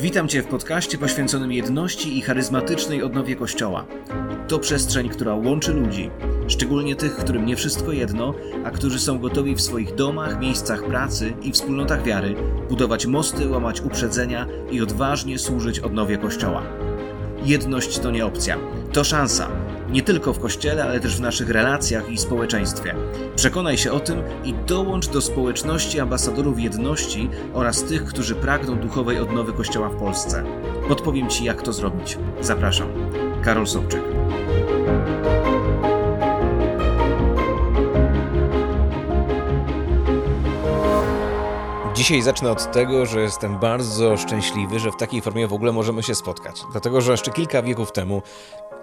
Witam 0.00 0.28
Cię 0.28 0.42
w 0.42 0.46
podcaście 0.46 0.98
poświęconym 0.98 1.52
jedności 1.52 2.18
i 2.18 2.22
charyzmatycznej 2.22 3.02
odnowie 3.02 3.36
Kościoła. 3.36 3.86
To 4.48 4.58
przestrzeń, 4.58 5.08
która 5.08 5.34
łączy 5.34 5.72
ludzi, 5.72 6.10
szczególnie 6.48 6.96
tych, 6.96 7.16
którym 7.16 7.46
nie 7.46 7.56
wszystko 7.56 7.92
jedno, 7.92 8.34
a 8.64 8.70
którzy 8.70 8.98
są 8.98 9.18
gotowi 9.18 9.54
w 9.54 9.60
swoich 9.60 9.94
domach, 9.94 10.40
miejscach 10.40 10.84
pracy 10.84 11.32
i 11.42 11.52
wspólnotach 11.52 12.02
wiary 12.02 12.34
budować 12.68 13.06
mosty, 13.06 13.48
łamać 13.48 13.80
uprzedzenia 13.80 14.46
i 14.70 14.80
odważnie 14.80 15.38
służyć 15.38 15.80
odnowie 15.80 16.18
Kościoła. 16.18 16.62
Jedność 17.44 17.98
to 17.98 18.10
nie 18.10 18.26
opcja, 18.26 18.58
to 18.92 19.04
szansa. 19.04 19.50
Nie 19.90 20.02
tylko 20.02 20.32
w 20.32 20.38
kościele, 20.38 20.84
ale 20.84 21.00
też 21.00 21.16
w 21.16 21.20
naszych 21.20 21.50
relacjach 21.50 22.10
i 22.10 22.18
społeczeństwie. 22.18 22.94
Przekonaj 23.36 23.78
się 23.78 23.92
o 23.92 24.00
tym 24.00 24.22
i 24.44 24.54
dołącz 24.54 25.08
do 25.08 25.20
społeczności 25.20 26.00
ambasadorów 26.00 26.60
jedności 26.60 27.30
oraz 27.54 27.84
tych, 27.84 28.04
którzy 28.04 28.34
pragną 28.34 28.78
duchowej 28.78 29.18
odnowy 29.18 29.52
Kościoła 29.52 29.88
w 29.88 29.96
Polsce. 29.96 30.44
Podpowiem 30.88 31.28
Ci, 31.28 31.44
jak 31.44 31.62
to 31.62 31.72
zrobić. 31.72 32.18
Zapraszam. 32.40 32.88
Karol 33.42 33.66
Sobczyk. 33.66 34.02
Dzisiaj 41.98 42.22
zacznę 42.22 42.50
od 42.50 42.72
tego, 42.72 43.06
że 43.06 43.20
jestem 43.20 43.58
bardzo 43.58 44.16
szczęśliwy, 44.16 44.78
że 44.78 44.90
w 44.92 44.96
takiej 44.96 45.20
formie 45.20 45.46
w 45.46 45.52
ogóle 45.52 45.72
możemy 45.72 46.02
się 46.02 46.14
spotkać. 46.14 46.56
Dlatego, 46.72 47.00
że 47.00 47.12
jeszcze 47.12 47.30
kilka 47.30 47.62
wieków 47.62 47.92
temu, 47.92 48.22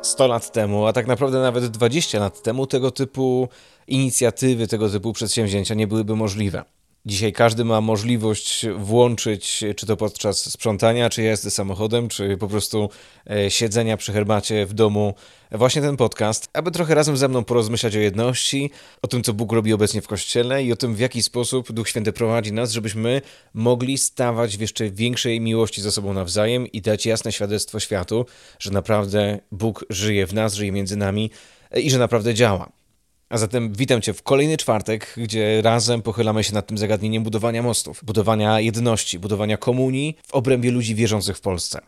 100 0.01 0.27
lat 0.27 0.51
temu, 0.51 0.85
a 0.87 0.93
tak 0.93 1.07
naprawdę 1.07 1.41
nawet 1.41 1.67
20 1.67 2.19
lat 2.19 2.41
temu, 2.41 2.67
tego 2.67 2.91
typu 2.91 3.49
inicjatywy, 3.87 4.67
tego 4.67 4.89
typu 4.89 5.13
przedsięwzięcia 5.13 5.75
nie 5.75 5.87
byłyby 5.87 6.15
możliwe. 6.15 6.63
Dzisiaj 7.07 7.33
każdy 7.33 7.65
ma 7.65 7.81
możliwość 7.81 8.65
włączyć, 8.77 9.63
czy 9.75 9.85
to 9.85 9.97
podczas 9.97 10.51
sprzątania, 10.51 11.09
czy 11.09 11.23
jazdy 11.23 11.49
samochodem, 11.51 12.07
czy 12.07 12.37
po 12.37 12.47
prostu 12.47 12.89
e, 13.29 13.51
siedzenia 13.51 13.97
przy 13.97 14.13
herbacie 14.13 14.65
w 14.65 14.73
domu, 14.73 15.13
właśnie 15.51 15.81
ten 15.81 15.97
podcast, 15.97 16.49
aby 16.53 16.71
trochę 16.71 16.95
razem 16.95 17.17
ze 17.17 17.27
mną 17.27 17.43
porozmyślać 17.43 17.95
o 17.95 17.99
jedności, 17.99 18.71
o 19.01 19.07
tym, 19.07 19.23
co 19.23 19.33
Bóg 19.33 19.51
robi 19.51 19.73
obecnie 19.73 20.01
w 20.01 20.07
Kościele 20.07 20.63
i 20.63 20.71
o 20.71 20.75
tym, 20.75 20.95
w 20.95 20.99
jaki 20.99 21.23
sposób 21.23 21.71
Duch 21.71 21.89
Święty 21.89 22.13
prowadzi 22.13 22.53
nas, 22.53 22.71
żebyśmy 22.71 23.21
mogli 23.53 23.97
stawać 23.97 24.57
w 24.57 24.61
jeszcze 24.61 24.89
większej 24.89 25.41
miłości 25.41 25.81
ze 25.81 25.91
sobą 25.91 26.13
nawzajem 26.13 26.67
i 26.67 26.81
dać 26.81 27.05
jasne 27.05 27.31
świadectwo 27.31 27.79
światu, 27.79 28.25
że 28.59 28.71
naprawdę 28.71 29.39
Bóg 29.51 29.85
żyje 29.89 30.27
w 30.27 30.33
nas, 30.33 30.53
żyje 30.53 30.71
między 30.71 30.95
nami 30.95 31.31
e, 31.71 31.81
i 31.81 31.89
że 31.89 31.97
naprawdę 31.99 32.33
działa. 32.33 32.84
A 33.29 33.37
zatem 33.37 33.73
witam 33.73 34.01
Cię 34.01 34.13
w 34.13 34.23
kolejny 34.23 34.57
czwartek, 34.57 35.13
gdzie 35.17 35.61
razem 35.61 36.01
pochylamy 36.01 36.43
się 36.43 36.53
nad 36.53 36.67
tym 36.67 36.77
zagadnieniem 36.77 37.23
budowania 37.23 37.63
mostów, 37.63 38.01
budowania 38.03 38.59
jedności, 38.59 39.19
budowania 39.19 39.57
komunii 39.57 40.17
w 40.27 40.33
obrębie 40.33 40.71
ludzi 40.71 40.95
wierzących 40.95 41.37
w 41.37 41.41
Polsce. 41.41 41.81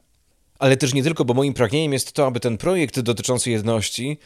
Ale 0.60 0.78
też 0.78 0.94
nie 0.94 1.04
tylko, 1.04 1.26
bo 1.26 1.34
moim 1.34 1.54
pragnieniem 1.54 1.94
jest 1.94 2.12
to, 2.12 2.26
aby 2.26 2.40
ten 2.40 2.58
projekt 2.58 3.00
dotyczący 3.00 3.52
jedności 3.52 4.18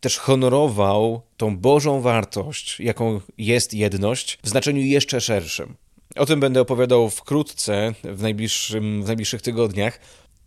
też 0.00 0.18
honorował 0.18 1.22
tą 1.36 1.58
Bożą 1.58 2.00
wartość, 2.00 2.80
jaką 2.80 3.20
jest 3.38 3.74
jedność, 3.74 4.38
w 4.42 4.48
znaczeniu 4.48 4.82
jeszcze 4.82 5.20
szerszym. 5.20 5.74
O 6.16 6.26
tym 6.26 6.40
będę 6.40 6.60
opowiadał 6.60 7.10
wkrótce, 7.10 7.94
w, 8.04 8.22
najbliższym, 8.22 9.02
w 9.02 9.06
najbliższych 9.06 9.42
tygodniach. 9.42 10.00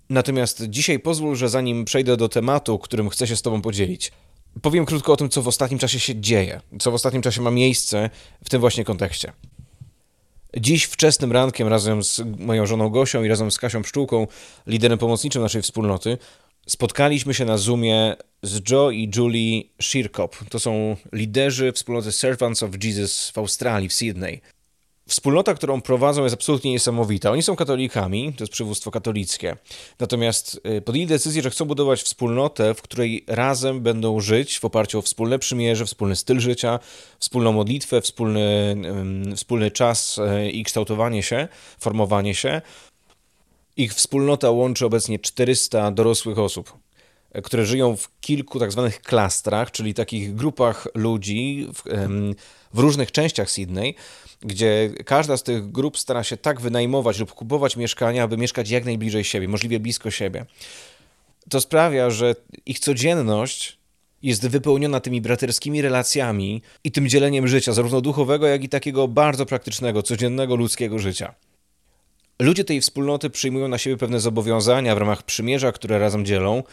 Natomiast 0.10 0.64
dzisiaj 0.70 1.00
pozwól, 1.00 1.36
że 1.36 1.50
zanim 1.50 1.86
przejdę 1.86 2.18
do 2.18 2.30
tematu, 2.30 2.80
którym 2.80 3.10
chcę 3.10 3.28
się 3.28 3.36
z 3.36 3.42
Tobą 3.42 3.62
podzielić, 3.62 4.12
Powiem 4.62 4.86
krótko 4.86 5.14
o 5.14 5.18
tym, 5.18 5.30
co 5.30 5.42
w 5.42 5.48
ostatnim 5.48 5.80
czasie 5.80 6.00
się 6.00 6.22
dzieje, 6.22 6.62
co 6.80 6.92
w 6.92 6.94
ostatnim 6.94 7.22
czasie 7.22 7.42
ma 7.42 7.52
miejsce 7.52 8.09
w 8.44 8.50
tym 8.50 8.62
właśnie 8.62 8.84
kontekście. 8.84 9.32
Dziś 10.58 10.84
wczesnym 10.84 11.32
rankiem 11.32 11.68
razem 11.68 12.04
z 12.04 12.22
moją 12.40 12.66
żoną 12.66 12.90
Gosią 12.90 13.23
i 13.23 13.28
razem 13.28 13.52
z 13.52 13.58
Kasią 13.58 13.82
Pszczółką, 13.82 14.28
liderem 14.68 14.98
pomocniczym 14.98 15.42
naszej 15.42 15.62
wspólnoty, 15.62 16.18
spotkaliśmy 16.68 17.34
się 17.34 17.45
na 17.45 17.58
Zoomie 17.58 18.16
z 18.44 18.72
Joe 18.72 18.92
i 18.92 19.12
Julie 19.16 19.64
Shirkop. 19.82 20.36
To 20.50 20.60
są 20.60 20.95
liderzy 21.11 21.72
wspólnoty 21.72 22.11
Servants 22.11 22.64
of 22.64 22.72
Jesus 22.83 23.30
w 23.30 23.38
Australii, 23.38 23.89
w 23.89 23.94
Sydney. 23.94 24.42
Wspólnota, 25.08 25.53
którą 25.53 25.81
prowadzą, 25.81 26.23
jest 26.23 26.33
absolutnie 26.33 26.71
niesamowita. 26.71 27.31
Oni 27.31 27.43
są 27.43 27.55
katolikami, 27.55 28.33
to 28.33 28.43
jest 28.43 28.53
przywództwo 28.53 28.91
katolickie. 28.91 29.58
Natomiast 29.99 30.61
y, 30.77 30.81
podjęli 30.81 31.08
decyzję, 31.08 31.41
że 31.41 31.49
chcą 31.49 31.65
budować 31.65 32.03
wspólnotę, 32.03 32.73
w 32.73 32.81
której 32.81 33.23
razem 33.27 33.81
będą 33.81 34.19
żyć 34.19 34.59
w 34.59 34.65
oparciu 34.65 34.99
o 34.99 35.02
wspólne 35.02 35.39
przymierze, 35.39 35.86
wspólny 35.86 36.15
styl 36.15 36.39
życia, 36.39 36.80
wspólną 37.19 37.52
modlitwę, 37.52 38.02
wspólny, 38.02 38.75
wspólny 39.36 39.71
czas 39.71 40.17
y, 40.17 40.52
i 40.52 40.64
kształtowanie 40.64 41.23
się, 41.23 41.47
formowanie 41.80 42.35
się. 42.35 42.61
Ich 43.77 43.93
wspólnota 43.93 44.52
łączy 44.52 44.85
obecnie 44.85 45.20
400 45.20 45.91
dorosłych 45.91 46.39
osób 46.39 46.73
które 47.44 47.66
żyją 47.66 47.95
w 47.95 48.10
kilku 48.21 48.60
tak 48.60 48.71
zwanych 48.71 49.02
klastrach, 49.02 49.71
czyli 49.71 49.94
takich 49.94 50.36
grupach 50.36 50.88
ludzi 50.95 51.67
w, 51.73 51.83
w 52.73 52.80
różnych 52.80 53.11
częściach 53.11 53.52
Sydney, 53.52 53.95
gdzie 54.42 54.89
każda 55.05 55.38
z 55.38 55.44
tych 55.44 55.71
grup 55.71 55.98
stara 55.98 56.23
się 56.23 56.38
tak 56.38 56.61
wynajmować 56.61 57.20
lub 57.20 57.33
kupować 57.33 57.77
mieszkania, 57.77 58.23
aby 58.23 58.38
mieszkać 58.38 58.70
jak 58.70 58.86
najbliżej 58.86 59.23
siebie, 59.23 59.48
możliwie 59.48 59.80
blisko 59.80 60.11
siebie. 60.11 60.45
To 61.49 61.61
sprawia, 61.61 62.10
że 62.10 62.36
ich 62.66 62.80
codzienność 62.80 63.77
jest 64.23 64.48
wypełniona 64.48 65.00
tymi 65.00 65.21
braterskimi 65.21 65.82
relacjami 65.82 66.61
i 66.83 66.92
tym 66.92 67.10
dzieleniem 67.10 67.48
życia, 67.48 67.73
zarówno 67.73 68.02
duchowego, 68.02 68.48
jak 68.48 68.64
i 68.64 68.70
takiego 68.70 69.08
bardzo 69.08 69.45
praktycznego, 69.45 70.04
codziennego 70.04 70.55
ludzkiego 70.55 71.00
życia. 71.00 71.33
Ludzie 72.39 72.64
tej 72.64 72.82
wspólnoty 72.82 73.30
przyjmują 73.30 73.67
na 73.67 73.77
siebie 73.77 73.98
pewne 73.98 74.20
zobowiązania 74.20 74.95
w 74.95 74.98
ramach 74.98 75.23
przymierza, 75.23 75.71
które 75.71 76.00
razem 76.00 76.26
dzielą, 76.26 76.64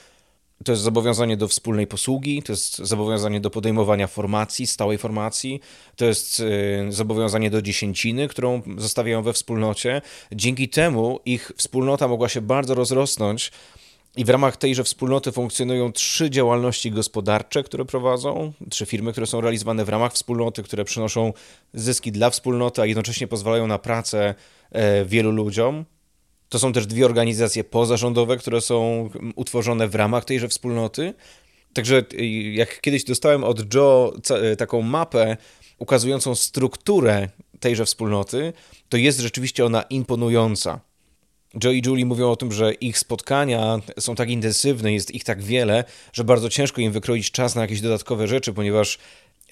to 0.65 0.73
jest 0.73 0.83
zobowiązanie 0.83 1.37
do 1.37 1.49
wspólnej 1.49 1.87
posługi, 1.87 2.43
to 2.43 2.53
jest 2.53 2.79
zobowiązanie 2.79 3.41
do 3.41 3.51
podejmowania 3.51 4.07
formacji, 4.07 4.67
stałej 4.67 4.99
formacji, 4.99 5.61
to 5.97 6.05
jest 6.05 6.41
y, 6.41 6.87
zobowiązanie 6.89 7.51
do 7.51 7.63
dziesięciny, 7.63 8.29
którą 8.29 8.63
zostawiają 8.79 9.23
we 9.23 9.33
wspólnocie. 9.33 10.03
Dzięki 10.33 10.69
temu 10.69 11.21
ich 11.25 11.53
wspólnota 11.57 12.09
mogła 12.09 12.29
się 12.29 12.41
bardzo 12.41 12.75
rozrosnąć. 12.75 13.53
I 14.17 14.25
w 14.25 14.29
ramach 14.29 14.57
tejże 14.57 14.85
wspólnoty 14.85 15.33
funkcjonują 15.33 15.93
trzy 15.93 16.31
działalności 16.31 16.91
gospodarcze, 16.91 17.63
które 17.63 17.85
prowadzą, 17.85 18.53
trzy 18.71 18.87
firmy, 18.87 19.13
które 19.13 19.27
są 19.27 19.41
realizowane 19.41 19.85
w 19.85 19.89
ramach 19.89 20.13
wspólnoty, 20.13 20.63
które 20.63 20.85
przynoszą 20.85 21.33
zyski 21.75 22.13
dla 22.13 22.31
wspólnoty, 22.31 22.83
a 22.83 22.87
jednocześnie 22.87 23.29
pozwalają 23.29 23.67
na 23.67 23.79
pracę 23.79 24.35
e, 24.73 25.05
wielu 25.05 25.31
ludziom. 25.31 25.85
To 26.51 26.59
są 26.59 26.73
też 26.73 26.87
dwie 26.87 27.07
organizacje 27.07 27.65
pozarządowe, 27.65 28.37
które 28.37 28.61
są 28.61 29.09
utworzone 29.35 29.89
w 29.89 29.95
ramach 29.95 30.25
tejże 30.25 30.49
wspólnoty. 30.49 31.15
Także 31.73 32.05
y, 32.13 32.27
jak 32.53 32.81
kiedyś 32.81 33.05
dostałem 33.05 33.45
od 33.45 33.75
Joe 33.75 34.13
y, 34.53 34.57
taką 34.57 34.83
mapę 34.83 35.37
ukazującą 35.79 36.35
strukturę 36.35 37.29
tejże 37.61 37.85
wspólnoty, 37.85 38.53
to 38.89 38.97
jest 38.97 39.21
rzeczywiście 39.21 39.65
ona 39.65 39.83
imponująca. 39.83 40.81
Joe 41.65 41.73
i 41.73 41.83
Julie 41.87 42.07
mówią 42.07 42.31
o 42.31 42.37
tym, 42.37 42.53
że 42.53 42.75
ich 42.75 42.99
spotkania 42.99 43.79
są 43.99 44.15
tak 44.15 44.31
intensywne, 44.31 44.93
jest 44.93 45.11
ich 45.11 45.25
tak 45.25 45.43
wiele, 45.43 45.85
że 46.13 46.25
bardzo 46.25 46.49
ciężko 46.49 46.81
im 46.81 46.93
wykroić 46.93 47.31
czas 47.31 47.55
na 47.55 47.63
jakieś 47.63 47.81
dodatkowe 47.81 48.29
rzeczy, 48.29 48.53
ponieważ 48.53 48.99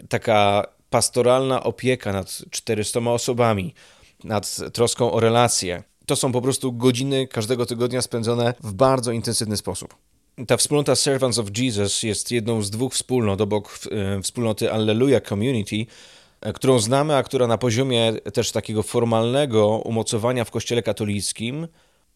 taka 0.08 0.64
pastoralna 0.90 1.62
opieka 1.62 2.12
nad 2.12 2.42
400 2.50 3.00
osobami, 3.00 3.74
nad 4.24 4.56
troską 4.72 5.12
o 5.12 5.20
relacje, 5.20 5.82
to 6.08 6.16
są 6.16 6.32
po 6.32 6.42
prostu 6.42 6.72
godziny 6.72 7.26
każdego 7.26 7.66
tygodnia 7.66 8.02
spędzone 8.02 8.54
w 8.62 8.72
bardzo 8.72 9.12
intensywny 9.12 9.56
sposób. 9.56 9.94
Ta 10.46 10.56
wspólnota 10.56 10.96
Servants 10.96 11.38
of 11.38 11.58
Jesus 11.58 12.02
jest 12.02 12.30
jedną 12.30 12.62
z 12.62 12.70
dwóch 12.70 12.94
wspólnot 12.94 13.40
obok 13.40 13.78
e, 13.90 14.22
wspólnoty 14.22 14.72
Alleluia 14.72 15.20
Community, 15.20 15.86
e, 16.40 16.52
którą 16.52 16.78
znamy, 16.78 17.16
a 17.16 17.22
która 17.22 17.46
na 17.46 17.58
poziomie 17.58 18.12
też 18.32 18.52
takiego 18.52 18.82
formalnego 18.82 19.68
umocowania 19.68 20.44
w 20.44 20.50
Kościele 20.50 20.82
katolickim 20.82 21.68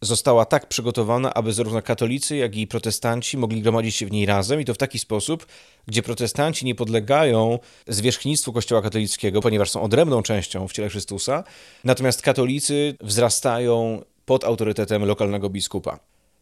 została 0.03 0.45
tak 0.45 0.67
przygotowana, 0.67 1.33
aby 1.33 1.53
zarówno 1.53 1.81
katolicy, 1.81 2.35
jak 2.35 2.55
i 2.55 2.67
protestanci 2.67 3.37
mogli 3.37 3.61
gromadzić 3.61 3.95
się 3.95 4.05
w 4.05 4.11
niej 4.11 4.25
razem 4.25 4.61
i 4.61 4.65
to 4.65 4.73
w 4.73 4.77
taki 4.77 4.99
sposób, 4.99 5.45
gdzie 5.87 6.03
protestanci 6.03 6.65
nie 6.65 6.75
podlegają 6.75 7.59
zwierzchnictwu 7.87 8.53
Kościoła 8.53 8.81
katolickiego, 8.81 9.41
ponieważ 9.41 9.71
są 9.71 9.81
odrębną 9.81 10.23
częścią 10.23 10.67
w 10.67 10.73
ciele 10.73 10.89
Chrystusa, 10.89 11.43
natomiast 11.83 12.21
katolicy 12.21 12.95
wzrastają 13.01 14.01
pod 14.25 14.43
autorytetem 14.43 15.05
lokalnego 15.05 15.49
biskupa. 15.49 15.99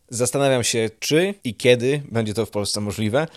Zastanawiam 0.09 0.63
się, 0.63 0.89
czy 0.99 1.33
i 1.43 1.55
kiedy 1.55 2.01
będzie 2.11 2.33
to 2.33 2.45
w 2.45 2.49
Polsce 2.49 2.81
możliwe. 2.81 3.27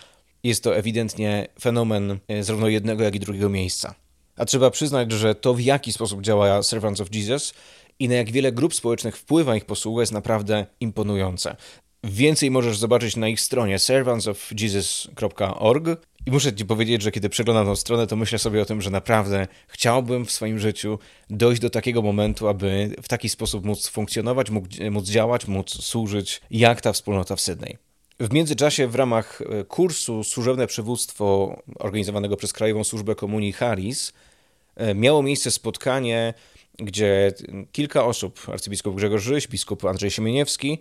Jest 0.43 0.65
to 0.65 0.77
ewidentnie 0.77 1.49
fenomen 1.61 2.19
e, 2.29 2.45
zarówno 2.45 2.69
jednego, 2.69 3.05
jak 3.05 3.15
i 3.15 3.21
drugiego 3.21 3.49
miejsca. 3.49 3.95
A 4.37 4.45
trzeba 4.45 4.71
przyznać, 4.71 5.13
że 5.13 5.35
to 5.35 5.55
w 5.55 5.61
jaki 5.61 5.93
sposób 5.93 6.23
działa 6.23 6.63
Servants 6.63 7.01
of 7.01 7.15
Jesus 7.15 7.55
i 7.99 8.09
na 8.09 8.15
jak 8.15 8.31
wiele 8.31 8.53
grup 8.53 8.75
społecznych 8.75 9.17
wpływa 9.17 9.57
ich 9.57 9.65
posługa 9.65 10.03
jest 10.03 10.13
naprawdę 10.13 10.67
imponujące. 10.81 11.57
Więcej 12.05 12.51
możesz 12.51 12.79
zobaczyć 12.79 13.17
na 13.17 13.29
ich 13.29 13.41
stronie 13.41 13.79
servantsofjesus.org. 13.79 15.87
I 16.27 16.31
muszę 16.31 16.55
Ci 16.55 16.67
powiedzieć, 16.67 17.03
że 17.03 17.11
kiedy 17.11 17.29
przeglądam 17.29 17.67
tą 17.67 17.77
stronę, 17.77 18.07
to 18.07 18.17
myślę 18.17 18.39
sobie 18.39 18.63
o 18.63 18.65
tym, 18.65 18.83
że 18.83 18.91
naprawdę 18.91 19.47
chciałbym 19.69 20.27
w 20.27 20.33
swoim 20.33 20.59
życiu 20.59 20.99
dojść 21.31 21.63
do 21.63 21.71
takiego 21.71 22.03
momentu, 22.03 22.49
aby 22.49 22.97
w 23.03 23.09
taki 23.09 23.29
sposób 23.29 23.65
móc 23.65 23.89
funkcjonować, 23.89 24.51
móc 24.91 25.09
działać, 25.09 25.47
móc 25.47 25.71
służyć 25.71 26.41
jak 26.51 26.81
ta 26.81 26.93
wspólnota 26.93 27.37
w 27.37 27.41
Sydney. 27.41 27.79
W 28.21 28.33
międzyczasie 28.33 28.89
w 28.89 28.95
ramach 28.95 29.43
e, 29.43 29.65
kursu 29.65 30.25
Służebne 30.25 30.67
Przywództwo 30.67 31.57
organizowanego 31.79 32.37
przez 32.37 32.53
Krajową 32.53 32.85
Służbę 32.85 33.15
Komunii 33.15 33.53
Harris 33.53 34.13
e, 34.77 34.95
miało 34.95 35.23
miejsce 35.23 35.51
spotkanie, 35.51 36.35
gdzie 36.79 37.33
kilka 37.73 38.05
osób, 38.05 38.41
arcybiskup 38.53 38.97
Grzegorz 38.97 39.27
Ryś, 39.27 39.49
biskup 39.49 39.85
Andrzej 39.85 40.11
Siemieniewski, 40.11 40.79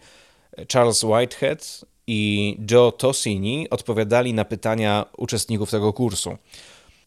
Charles 0.73 1.03
Whitehead 1.03 1.85
i 2.07 2.57
Joe 2.71 2.91
Tosini 2.91 3.69
odpowiadali 3.69 4.33
na 4.33 4.45
pytania 4.45 5.05
uczestników 5.17 5.71
tego 5.71 5.93
kursu. 5.93 6.37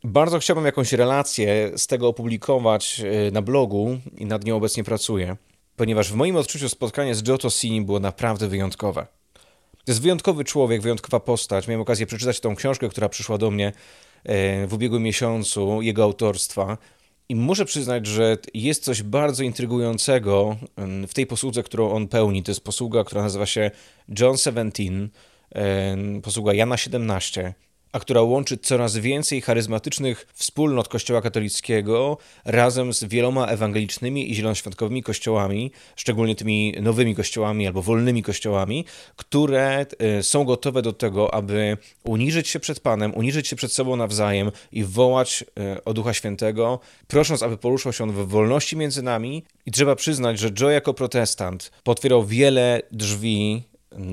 Bardzo 0.05 0.39
chciałbym 0.39 0.65
jakąś 0.65 0.93
relację 0.93 1.73
z 1.77 1.87
tego 1.87 2.09
opublikować 2.09 3.01
e, 3.01 3.31
na 3.31 3.43
blogu 3.43 3.99
i 4.17 4.27
nad 4.27 4.45
nią 4.45 4.57
obecnie 4.57 4.85
pracuję, 4.85 5.37
ponieważ 5.77 6.13
w 6.13 6.15
moim 6.15 6.37
odczuciu 6.37 6.69
spotkanie 6.69 7.15
z 7.15 7.29
Joe 7.29 7.39
Tosini 7.39 7.83
było 7.83 8.01
naprawdę 8.01 8.49
wyjątkowe. 8.49 9.07
To 9.87 9.93
jest 9.93 10.03
wyjątkowy 10.03 10.45
człowiek, 10.45 10.83
wyjątkowa 10.83 11.21
postać. 11.21 11.69
Miałem 11.69 11.81
okazję 11.81 12.07
przeczytać 12.07 12.41
tą 12.41 12.57
książkę, 12.57 12.89
która 12.89 13.09
przyszła 13.09 13.39
do 13.39 13.51
mnie 13.51 13.73
e, 14.25 14.67
w 14.67 14.75
ubiegłym 14.75 15.03
miesiącu, 15.03 15.83
jego 15.83 16.03
autorstwa. 16.03 16.79
I 17.29 17.37
muszę 17.37 17.65
przyznać, 17.65 18.07
że 18.07 18.37
jest 18.55 18.85
coś 18.85 19.03
bardzo 19.03 19.43
intrygującego 19.43 20.57
w 21.09 21.15
tej 21.15 21.27
posłudze, 21.27 21.63
którą 21.63 21.91
on 21.93 22.09
pełni. 22.09 22.43
To 22.43 22.51
jest 22.51 22.65
posługa, 22.65 23.05
która 23.05 23.23
nazywa 23.23 23.47
się 23.47 23.71
John 24.19 24.37
17, 24.37 25.09
posługa 26.23 26.55
Jana 26.55 26.77
17 26.77 27.55
a 27.93 28.01
która 28.01 28.23
łączy 28.23 28.59
coraz 28.59 28.97
więcej 28.97 29.41
charyzmatycznych 29.41 30.27
wspólnot 30.35 30.89
Kościoła 30.89 31.23
katolickiego 31.23 32.19
razem 32.45 32.93
z 32.93 33.05
wieloma 33.05 33.47
ewangelicznymi 33.47 34.31
i 34.31 34.35
zielonoświątkowymi 34.35 35.03
kościołami, 35.03 35.71
szczególnie 35.97 36.35
tymi 36.35 36.75
nowymi 36.83 37.15
kościołami 37.15 37.67
albo 37.67 37.83
wolnymi 37.83 38.23
kościołami, 38.23 38.85
które 39.17 39.87
e, 39.99 40.23
są 40.23 40.45
gotowe 40.45 40.83
do 40.83 40.93
tego, 40.93 41.35
aby 41.35 41.77
uniżyć 42.05 42.49
się 42.49 42.61
przed 42.61 42.81
Panem, 42.81 43.15
uniżyć 43.15 43.49
się 43.49 43.57
przed 43.57 43.73
sobą 43.73 43.97
nawzajem 43.97 44.53
i 44.73 44.85
wołać 44.85 45.45
e, 45.61 45.85
o 45.85 45.95
Ducha 45.95 46.15
Świętego, 46.15 46.81
prosząc, 47.07 47.43
aby 47.43 47.57
poruszał 47.57 47.93
się 47.93 48.05
on 48.05 48.13
w 48.13 48.29
wolności 48.29 48.77
między 48.77 49.03
nami. 49.03 49.45
I 49.67 49.71
trzeba 49.71 49.97
przyznać, 49.97 50.39
że 50.39 50.51
Joe 50.61 50.71
jako 50.71 50.95
protestant 50.95 51.71
potwierał 51.85 52.25
wiele 52.27 52.83
drzwi 52.93 53.63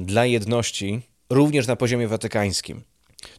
dla 0.05 0.25
jedności, 0.25 1.01
również 1.29 1.67
na 1.67 1.75
poziomie 1.75 2.07
watykańskim. 2.07 2.81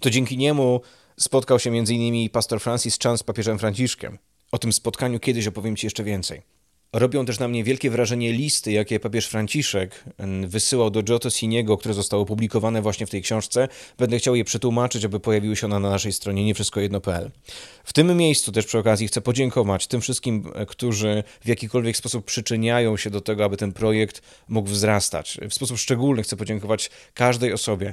To 0.01 0.11
dzięki 0.11 0.37
niemu 0.37 0.81
spotkał 1.21 1.59
się 1.59 1.71
m.in. 1.71 2.31
pastor 2.31 2.61
Francis 2.61 2.99
Chan 2.99 3.19
z 3.19 3.23
papieżem 3.23 3.59
Franciszkiem. 3.59 4.19
O 4.53 4.59
tym 4.59 4.73
spotkaniu 4.73 5.21
kiedyś 5.21 5.47
opowiem 5.47 5.77
Ci 5.77 5.87
jeszcze 5.87 6.05
więcej. 6.05 6.54
Robią 6.95 7.27
też 7.27 7.39
na 7.39 7.49
mnie 7.49 7.65
wielkie 7.65 7.91
wrażenie 7.91 8.33
listy, 8.33 8.73
jakie 8.73 9.01
papież 9.01 9.27
Franciszek 9.27 10.05
wysyłał 10.47 10.91
do 10.91 11.03
Giotto 11.03 11.31
Siniego, 11.31 11.77
które 11.77 11.95
zostały 11.95 12.23
opublikowane 12.23 12.83
właśnie 12.83 13.07
w 13.07 13.11
tej 13.11 13.23
książce. 13.23 13.69
Będę 13.99 14.19
chciał 14.19 14.35
je 14.35 14.45
przetłumaczyć, 14.45 15.05
aby 15.05 15.21
pojawiły 15.21 15.57
się 15.57 15.67
one 15.67 15.81
na 15.81 15.91
naszej 15.91 16.13
stronie 16.13 16.45
niewszystkojedno.pl. 16.45 17.31
W 17.85 17.93
tym 17.93 18.17
miejscu 18.17 18.53
też 18.53 18.67
przy 18.67 18.79
okazji 18.79 19.09
chcę 19.09 19.21
podziękować 19.21 19.87
tym 19.87 20.01
wszystkim, 20.01 20.51
e, 20.55 20.67
którzy 20.67 21.25
w 21.41 21.49
jakikolwiek 21.49 21.97
sposób 21.97 22.25
przyczyniają 22.25 22.97
się 22.97 23.11
do 23.11 23.21
tego, 23.21 23.45
aby 23.45 23.57
ten 23.57 23.73
projekt 23.73 24.23
mógł 24.49 24.69
wzrastać. 24.69 25.39
W 25.51 25.55
sposób 25.55 25.79
szczególny 25.79 26.23
chcę 26.23 26.37
podziękować 26.37 26.91
każdej 27.15 27.53
osobie, 27.53 27.93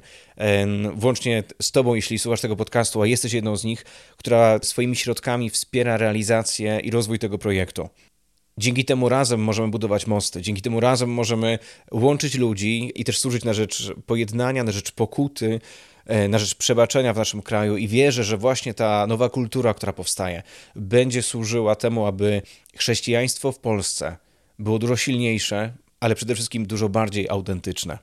włącznie 0.95 1.43
z 1.61 1.71
Tobą, 1.71 1.95
jeśli 1.95 2.19
słuchasz 2.19 2.41
tego 2.41 2.55
podcastu, 2.55 3.01
a 3.01 3.07
jesteś 3.07 3.33
jedną 3.33 3.57
z 3.57 3.63
nich, 3.63 3.85
która 4.17 4.59
swoimi 4.63 4.95
środkami 4.95 5.49
wspiera 5.49 5.97
realizację 5.97 6.79
i 6.79 6.91
rozwój 6.91 7.19
tego 7.19 7.37
projektu. 7.37 7.89
Dzięki 8.61 8.85
temu 8.85 9.09
razem 9.09 9.39
możemy 9.43 9.67
budować 9.67 10.07
mosty, 10.07 10.41
dzięki 10.41 10.61
temu 10.61 10.79
razem 10.79 11.09
możemy 11.09 11.59
łączyć 11.91 12.35
ludzi 12.35 12.91
i 12.95 13.03
też 13.03 13.19
służyć 13.19 13.43
na 13.43 13.53
rzecz 13.53 13.93
pojednania, 14.05 14.63
na 14.63 14.71
rzecz 14.71 14.91
pokuty, 14.91 15.59
e, 16.05 16.27
na 16.27 16.39
rzecz 16.39 16.55
przebaczenia 16.55 17.13
w 17.13 17.17
naszym 17.17 17.41
kraju 17.41 17.77
i 17.77 17.87
wierzę, 17.87 18.23
że 18.23 18.37
właśnie 18.37 18.73
ta 18.73 19.07
nowa 19.07 19.29
kultura, 19.29 19.73
która 19.73 19.93
powstaje, 19.93 20.43
będzie 20.75 21.21
służyła 21.21 21.75
temu, 21.75 22.05
aby 22.05 22.41
chrześcijaństwo 22.75 23.51
w 23.51 23.59
Polsce 23.59 24.17
było 24.59 24.79
dużo 24.79 24.95
silniejsze, 24.95 25.73
ale 25.99 26.15
przede 26.15 26.35
wszystkim 26.35 26.65
dużo 26.65 26.89
bardziej 26.89 27.29
autentyczne. 27.29 27.97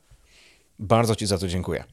Bardzo 0.79 1.17
Ci 1.17 1.27
za 1.27 1.39
to 1.39 1.49
dziękuję. 1.49 1.85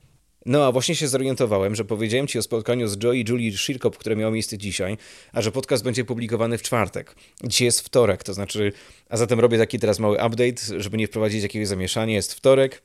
No 0.46 0.66
a 0.66 0.72
właśnie 0.72 0.96
się 0.96 1.08
zorientowałem, 1.08 1.76
że 1.76 1.86
powiedziałem 1.86 2.28
Ci 2.28 2.40
o 2.40 2.42
spotkaniu 2.42 2.88
z 2.88 3.04
Joe 3.04 3.14
i 3.14 3.26
Julie 3.30 3.58
Shirkop, 3.58 3.98
które 3.98 4.16
miało 4.16 4.32
miejsce 4.32 4.58
dzisiaj, 4.58 4.98
a 5.34 5.42
że 5.42 5.52
podcast 5.52 5.84
będzie 5.84 6.06
publikowany 6.06 6.58
w 6.58 6.62
czwartek. 6.62 7.16
Dzisiaj 7.44 7.66
jest 7.66 7.80
wtorek, 7.80 8.24
to 8.24 8.34
znaczy, 8.34 8.72
a 9.10 9.18
zatem 9.18 9.40
robię 9.40 9.58
taki 9.58 9.80
teraz 9.80 10.00
mały 10.00 10.16
update, 10.16 10.80
żeby 10.80 10.98
nie 10.98 11.08
wprowadzić 11.08 11.44
jakiegoś 11.44 11.68
zamieszania. 11.68 12.14
Jest 12.14 12.34
wtorek, 12.34 12.82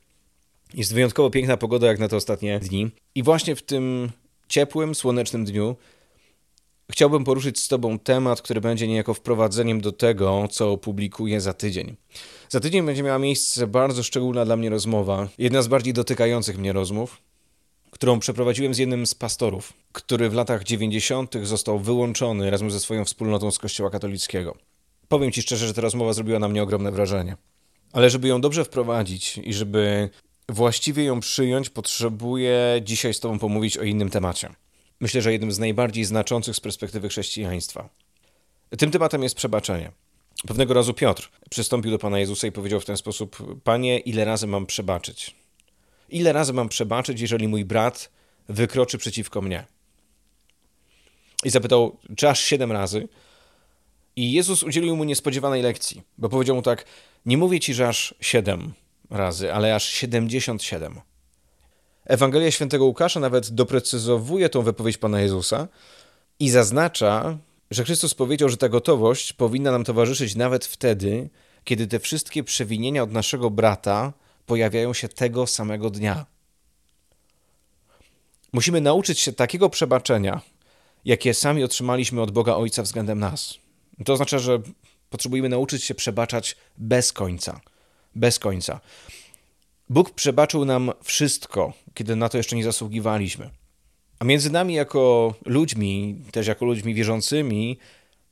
jest 0.73 0.93
wyjątkowo 0.93 1.29
piękna 1.29 1.57
pogoda 1.57 1.87
jak 1.87 1.99
na 1.99 2.07
te 2.07 2.15
ostatnie 2.15 2.59
dni 2.59 2.91
i 3.15 3.23
właśnie 3.23 3.55
w 3.55 3.61
tym 3.61 4.11
ciepłym, 4.47 4.95
słonecznym 4.95 5.45
dniu 5.45 5.75
chciałbym 6.91 7.23
poruszyć 7.23 7.59
z 7.59 7.67
Tobą 7.67 7.99
temat, 7.99 8.41
który 8.41 8.61
będzie 8.61 8.87
niejako 8.87 9.13
wprowadzeniem 9.13 9.81
do 9.81 9.91
tego, 9.91 10.47
co 10.51 10.71
opublikuję 10.71 11.41
za 11.41 11.53
tydzień. 11.53 11.95
Za 12.49 12.59
tydzień 12.59 12.85
będzie 12.85 13.03
miała 13.03 13.19
miejsce 13.19 13.67
bardzo 13.67 14.03
szczególna 14.03 14.45
dla 14.45 14.55
mnie 14.55 14.69
rozmowa, 14.69 15.27
jedna 15.37 15.61
z 15.61 15.67
bardziej 15.67 15.93
dotykających 15.93 16.57
mnie 16.57 16.73
rozmów, 16.73 17.21
którą 18.01 18.19
przeprowadziłem 18.19 18.73
z 18.73 18.77
jednym 18.77 19.05
z 19.05 19.15
pastorów, 19.15 19.73
który 19.91 20.29
w 20.29 20.33
latach 20.33 20.63
90. 20.63 21.33
został 21.43 21.79
wyłączony 21.79 22.51
razem 22.51 22.71
ze 22.71 22.79
swoją 22.79 23.05
wspólnotą 23.05 23.51
z 23.51 23.59
Kościoła 23.59 23.89
katolickiego. 23.89 24.57
Powiem 25.07 25.31
Ci 25.31 25.41
szczerze, 25.41 25.67
że 25.67 25.73
ta 25.73 25.81
rozmowa 25.81 26.13
zrobiła 26.13 26.39
na 26.39 26.47
mnie 26.47 26.63
ogromne 26.63 26.91
wrażenie. 26.91 27.37
Ale 27.93 28.09
żeby 28.09 28.27
ją 28.27 28.41
dobrze 28.41 28.65
wprowadzić 28.65 29.37
i 29.37 29.53
żeby 29.53 30.09
właściwie 30.49 31.03
ją 31.03 31.19
przyjąć, 31.19 31.69
potrzebuję 31.69 32.81
dzisiaj 32.83 33.13
z 33.13 33.19
Tobą 33.19 33.39
pomówić 33.39 33.77
o 33.77 33.83
innym 33.83 34.09
temacie. 34.09 34.49
Myślę, 34.99 35.21
że 35.21 35.31
jednym 35.31 35.51
z 35.51 35.59
najbardziej 35.59 36.05
znaczących 36.05 36.55
z 36.55 36.59
perspektywy 36.59 37.09
chrześcijaństwa. 37.09 37.89
Tym 38.77 38.91
tematem 38.91 39.23
jest 39.23 39.35
przebaczenie. 39.35 39.91
Pewnego 40.47 40.73
razu 40.73 40.93
Piotr 40.93 41.29
przystąpił 41.49 41.91
do 41.91 41.99
Pana 41.99 42.19
Jezusa 42.19 42.47
i 42.47 42.51
powiedział 42.51 42.79
w 42.79 42.85
ten 42.85 42.97
sposób: 42.97 43.61
Panie, 43.63 43.99
ile 43.99 44.25
razy 44.25 44.47
mam 44.47 44.65
przebaczyć? 44.65 45.40
Ile 46.11 46.33
razy 46.33 46.53
mam 46.53 46.69
przebaczyć, 46.69 47.21
jeżeli 47.21 47.47
mój 47.47 47.65
brat 47.65 48.09
wykroczy 48.49 48.97
przeciwko 48.97 49.41
mnie? 49.41 49.65
I 51.43 51.49
zapytał, 51.49 51.97
czy 52.15 52.29
aż 52.29 52.41
siedem 52.41 52.71
razy? 52.71 53.07
I 54.15 54.31
Jezus 54.31 54.63
udzielił 54.63 54.95
mu 54.95 55.03
niespodziewanej 55.03 55.61
lekcji, 55.61 56.01
bo 56.17 56.29
powiedział 56.29 56.55
mu 56.55 56.61
tak: 56.61 56.85
Nie 57.25 57.37
mówię 57.37 57.59
ci, 57.59 57.73
że 57.73 57.87
aż 57.87 58.15
siedem 58.21 58.73
razy, 59.09 59.53
ale 59.53 59.75
aż 59.75 59.83
siedemdziesiąt 59.83 60.63
siedem. 60.63 61.01
Ewangelia 62.05 62.51
świętego 62.51 62.85
Łukasza 62.85 63.19
nawet 63.19 63.49
doprecyzowuje 63.49 64.49
tą 64.49 64.61
wypowiedź 64.61 64.97
Pana 64.97 65.21
Jezusa 65.21 65.67
i 66.39 66.49
zaznacza, 66.49 67.37
że 67.71 67.83
Chrystus 67.83 68.13
powiedział, 68.13 68.49
że 68.49 68.57
ta 68.57 68.69
gotowość 68.69 69.33
powinna 69.33 69.71
nam 69.71 69.83
towarzyszyć 69.83 70.35
nawet 70.35 70.65
wtedy, 70.65 71.29
kiedy 71.63 71.87
te 71.87 71.99
wszystkie 71.99 72.43
przewinienia 72.43 73.03
od 73.03 73.11
naszego 73.11 73.49
brata 73.49 74.13
pojawiają 74.51 74.93
się 74.93 75.09
tego 75.09 75.47
samego 75.47 75.89
dnia. 75.89 76.25
Musimy 78.53 78.81
nauczyć 78.81 79.19
się 79.19 79.33
takiego 79.33 79.69
przebaczenia, 79.69 80.41
jakie 81.05 81.33
sami 81.33 81.63
otrzymaliśmy 81.63 82.21
od 82.21 82.31
Boga 82.31 82.55
Ojca 82.55 82.83
względem 82.83 83.19
nas. 83.19 83.57
To 84.05 84.13
oznacza, 84.13 84.39
że 84.39 84.61
potrzebujemy 85.09 85.49
nauczyć 85.49 85.83
się 85.83 85.95
przebaczać 85.95 86.57
bez 86.77 87.13
końca. 87.13 87.61
Bez 88.15 88.39
końca. 88.39 88.79
Bóg 89.89 90.11
przebaczył 90.11 90.65
nam 90.65 90.91
wszystko, 91.03 91.73
kiedy 91.93 92.15
na 92.15 92.29
to 92.29 92.37
jeszcze 92.37 92.55
nie 92.55 92.63
zasługiwaliśmy. 92.63 93.49
A 94.19 94.25
między 94.25 94.49
nami, 94.49 94.73
jako 94.73 95.33
ludźmi, 95.45 96.15
też 96.31 96.47
jako 96.47 96.65
ludźmi 96.65 96.93
wierzącymi, 96.93 97.77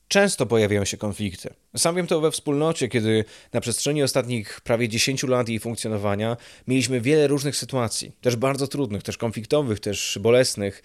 często 0.09 0.45
pojawiają 0.45 0.85
się 0.85 0.97
konflikty. 0.97 1.53
Sam 1.77 1.95
wiem 1.95 2.07
to 2.07 2.21
we 2.21 2.31
wspólnocie, 2.31 2.87
kiedy 2.87 3.25
na 3.53 3.61
przestrzeni 3.61 4.03
ostatnich 4.03 4.61
prawie 4.61 4.89
10 4.89 5.23
lat 5.23 5.49
jej 5.49 5.59
funkcjonowania 5.59 6.37
mieliśmy 6.67 7.01
wiele 7.01 7.27
różnych 7.27 7.55
sytuacji, 7.55 8.11
też 8.21 8.35
bardzo 8.35 8.67
trudnych, 8.67 9.03
też 9.03 9.17
konfliktowych, 9.17 9.79
też 9.79 10.19
bolesnych. 10.21 10.83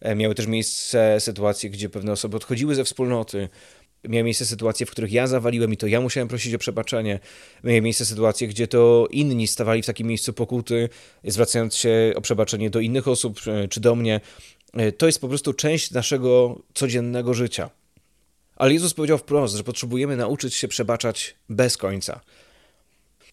E, 0.00 0.14
miały 0.14 0.34
też 0.34 0.46
miejsce 0.46 1.20
sytuacje, 1.20 1.70
gdzie 1.70 1.88
pewne 1.88 2.12
osoby 2.12 2.36
odchodziły 2.36 2.74
ze 2.74 2.84
wspólnoty. 2.84 3.48
Miały 4.08 4.24
miejsce 4.24 4.46
sytuacje, 4.46 4.86
w 4.86 4.90
których 4.90 5.12
ja 5.12 5.26
zawaliłem 5.26 5.72
i 5.72 5.76
to 5.76 5.86
ja 5.86 6.00
musiałem 6.00 6.28
prosić 6.28 6.54
o 6.54 6.58
przebaczenie. 6.58 7.20
Miały 7.64 7.82
miejsce 7.82 8.04
sytuacje, 8.04 8.48
gdzie 8.48 8.68
to 8.68 9.08
inni 9.10 9.46
stawali 9.46 9.82
w 9.82 9.86
takim 9.86 10.06
miejscu 10.06 10.32
pokuty, 10.32 10.88
zwracając 11.24 11.76
się 11.76 12.12
o 12.16 12.20
przebaczenie 12.20 12.70
do 12.70 12.80
innych 12.80 13.08
osób 13.08 13.40
e, 13.46 13.68
czy 13.68 13.80
do 13.80 13.94
mnie. 13.94 14.20
E, 14.72 14.92
to 14.92 15.06
jest 15.06 15.20
po 15.20 15.28
prostu 15.28 15.52
część 15.52 15.90
naszego 15.90 16.60
codziennego 16.74 17.34
życia. 17.34 17.70
Ale 18.56 18.72
Jezus 18.72 18.94
powiedział 18.94 19.18
wprost, 19.18 19.54
że 19.56 19.64
potrzebujemy 19.64 20.16
nauczyć 20.16 20.54
się 20.54 20.68
przebaczać 20.68 21.34
bez 21.48 21.76
końca. 21.76 22.20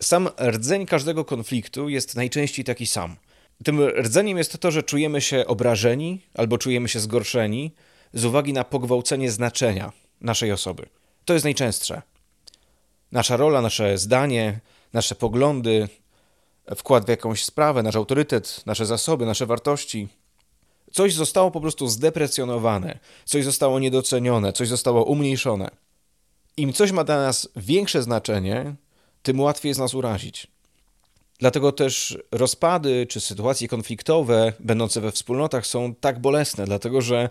Sam 0.02 0.30
rdzeń 0.42 0.86
każdego 0.86 1.26
konfliktu 1.26 1.90
jest 1.90 2.16
najczęściej 2.16 2.66
taki 2.66 2.88
sam. 2.88 3.16
Tym 3.64 3.82
rdzeniem 3.82 4.38
jest 4.38 4.58
to, 4.58 4.72
że 4.72 4.84
czujemy 4.84 5.22
się 5.22 5.48
obrażeni 5.48 6.22
albo 6.34 6.58
czujemy 6.58 6.90
się 6.90 7.00
zgorszeni 7.00 7.72
z 8.14 8.26
uwagi 8.26 8.54
na 8.54 8.64
pogwałcenie 8.64 9.32
znaczenia 9.32 9.92
naszej 10.22 10.52
osoby. 10.52 10.86
To 11.26 11.34
jest 11.34 11.44
najczęstsze. 11.44 12.02
Nasza 13.12 13.38
rola, 13.38 13.62
nasze 13.62 13.98
zdanie, 13.98 14.60
nasze 14.94 15.16
poglądy, 15.16 15.88
wkład 16.76 17.06
w 17.06 17.10
jakąś 17.10 17.46
sprawę, 17.46 17.84
nasz 17.84 17.96
autorytet, 17.96 18.66
nasze 18.66 18.86
zasoby, 18.86 19.26
nasze 19.26 19.46
wartości. 19.46 20.08
Coś 20.94 21.14
zostało 21.14 21.52
po 21.52 21.62
prostu 21.62 21.88
zdeprecjonowane, 21.88 23.00
coś 23.26 23.44
zostało 23.44 23.80
niedocenione, 23.80 24.54
coś 24.54 24.68
zostało 24.68 25.04
umniejszone. 25.04 25.70
Im 26.58 26.74
coś 26.74 26.92
ma 26.92 27.04
dla 27.04 27.18
nas 27.18 27.50
większe 27.56 28.04
znaczenie, 28.04 28.76
tym 29.24 29.40
łatwiej 29.40 29.70
jest 29.70 29.80
nas 29.80 29.94
urazić. 29.94 30.48
Dlatego 31.40 31.72
też 31.72 32.18
rozpady 32.32 33.08
czy 33.10 33.22
sytuacje 33.22 33.68
konfliktowe 33.68 34.54
będące 34.60 35.02
we 35.02 35.12
wspólnotach 35.12 35.68
są 35.68 35.96
tak 35.96 36.20
bolesne, 36.20 36.66
dlatego 36.66 37.02
że 37.02 37.30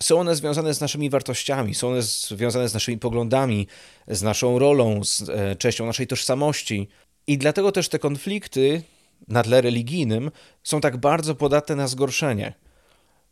są 0.00 0.20
one 0.20 0.36
związane 0.36 0.74
z 0.74 0.80
naszymi 0.80 1.10
wartościami, 1.10 1.74
są 1.74 1.88
one 1.88 2.02
związane 2.02 2.68
z 2.68 2.74
naszymi 2.74 2.98
poglądami, 2.98 3.66
z 4.08 4.22
naszą 4.22 4.58
rolą, 4.58 5.04
z 5.04 5.28
e, 5.28 5.56
częścią 5.56 5.86
naszej 5.86 6.06
tożsamości. 6.06 6.88
I 7.26 7.38
dlatego 7.38 7.72
też 7.72 7.88
te 7.88 7.98
konflikty 7.98 8.82
na 9.28 9.42
tle 9.42 9.60
religijnym 9.60 10.30
są 10.62 10.80
tak 10.80 10.96
bardzo 10.96 11.34
podatne 11.34 11.76
na 11.76 11.88
zgorszenie, 11.88 12.54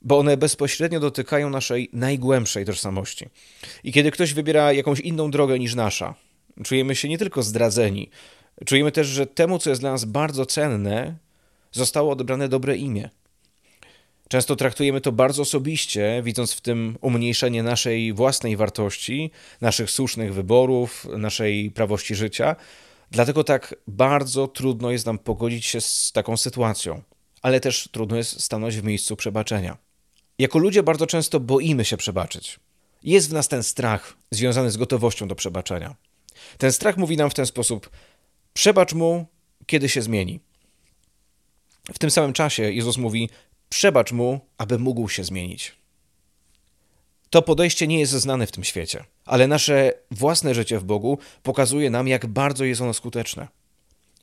bo 0.02 0.18
one 0.18 0.36
bezpośrednio 0.36 1.00
dotykają 1.00 1.50
naszej 1.50 1.90
najgłębszej 1.92 2.64
tożsamości. 2.64 3.28
I 3.84 3.92
kiedy 3.92 4.10
ktoś 4.10 4.34
wybiera 4.34 4.72
jakąś 4.72 5.00
inną 5.00 5.30
drogę 5.30 5.58
niż 5.58 5.74
nasza, 5.74 6.14
czujemy 6.64 6.96
się 6.96 7.08
nie 7.08 7.18
tylko 7.18 7.42
zdradzeni, 7.42 8.10
czujemy 8.66 8.92
też, 8.92 9.06
że 9.06 9.26
temu, 9.26 9.58
co 9.58 9.70
jest 9.70 9.82
dla 9.82 9.90
nas 9.92 10.04
bardzo 10.04 10.46
cenne, 10.46 11.16
zostało 11.72 12.12
odebrane 12.12 12.48
dobre 12.48 12.76
imię. 12.76 13.10
Często 14.28 14.56
traktujemy 14.56 15.00
to 15.00 15.12
bardzo 15.12 15.42
osobiście, 15.42 16.22
widząc 16.24 16.52
w 16.52 16.60
tym 16.60 16.98
umniejszenie 17.00 17.62
naszej 17.62 18.12
własnej 18.12 18.56
wartości, 18.56 19.30
naszych 19.60 19.90
słusznych 19.90 20.34
wyborów, 20.34 21.06
naszej 21.18 21.70
prawości 21.70 22.14
życia. 22.14 22.56
Dlatego 23.10 23.44
tak 23.44 23.74
bardzo 23.86 24.48
trudno 24.48 24.90
jest 24.90 25.06
nam 25.06 25.18
pogodzić 25.18 25.66
się 25.66 25.80
z 25.80 26.12
taką 26.12 26.36
sytuacją, 26.36 27.02
ale 27.42 27.60
też 27.60 27.88
trudno 27.92 28.16
jest 28.16 28.40
stanąć 28.40 28.76
w 28.76 28.84
miejscu 28.84 29.16
przebaczenia. 29.16 29.87
Jako 30.38 30.58
ludzie 30.58 30.82
bardzo 30.82 31.06
często 31.06 31.40
boimy 31.40 31.84
się 31.84 31.96
przebaczyć. 31.96 32.60
Jest 33.02 33.30
w 33.30 33.32
nas 33.32 33.48
ten 33.48 33.62
strach 33.62 34.16
związany 34.30 34.70
z 34.70 34.76
gotowością 34.76 35.28
do 35.28 35.34
przebaczenia. 35.34 35.96
Ten 36.58 36.72
strach 36.72 36.96
mówi 36.96 37.16
nam 37.16 37.30
w 37.30 37.34
ten 37.34 37.46
sposób: 37.46 37.90
przebacz 38.54 38.92
mu, 38.92 39.26
kiedy 39.66 39.88
się 39.88 40.02
zmieni. 40.02 40.40
W 41.92 41.98
tym 41.98 42.10
samym 42.10 42.32
czasie 42.32 42.62
Jezus 42.72 42.96
mówi: 42.96 43.30
Przebacz 43.68 44.12
mu, 44.12 44.40
aby 44.58 44.78
mógł 44.78 45.08
się 45.08 45.24
zmienić. 45.24 45.78
To 47.30 47.42
podejście 47.42 47.86
nie 47.86 48.00
jest 48.00 48.12
znane 48.12 48.46
w 48.46 48.52
tym 48.52 48.64
świecie, 48.64 49.04
ale 49.24 49.46
nasze 49.46 49.92
własne 50.10 50.54
życie 50.54 50.78
w 50.78 50.84
Bogu 50.84 51.18
pokazuje 51.42 51.90
nam, 51.90 52.08
jak 52.08 52.26
bardzo 52.26 52.64
jest 52.64 52.80
ono 52.80 52.94
skuteczne. 52.94 53.48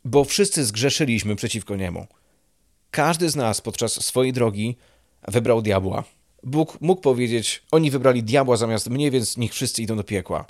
Bo 0.05 0.24
wszyscy 0.24 0.65
zgrzeszyliśmy 0.65 1.36
przeciwko 1.36 1.75
niemu. 1.75 2.07
Każdy 2.91 3.29
z 3.29 3.36
nas 3.36 3.62
podczas 3.62 4.05
swojej 4.05 4.34
drogi 4.34 4.77
wybrał 5.27 5.62
diabła. 5.62 6.03
Bóg 6.44 6.77
mógł 6.82 7.01
powiedzieć: 7.01 7.63
Oni 7.72 7.91
wybrali 7.91 8.24
diabła 8.24 8.58
zamiast 8.58 8.89
mnie, 8.89 9.12
więc 9.12 9.38
niech 9.38 9.53
wszyscy 9.53 9.82
idą 9.82 9.98
do 9.98 10.03
piekła. 10.03 10.46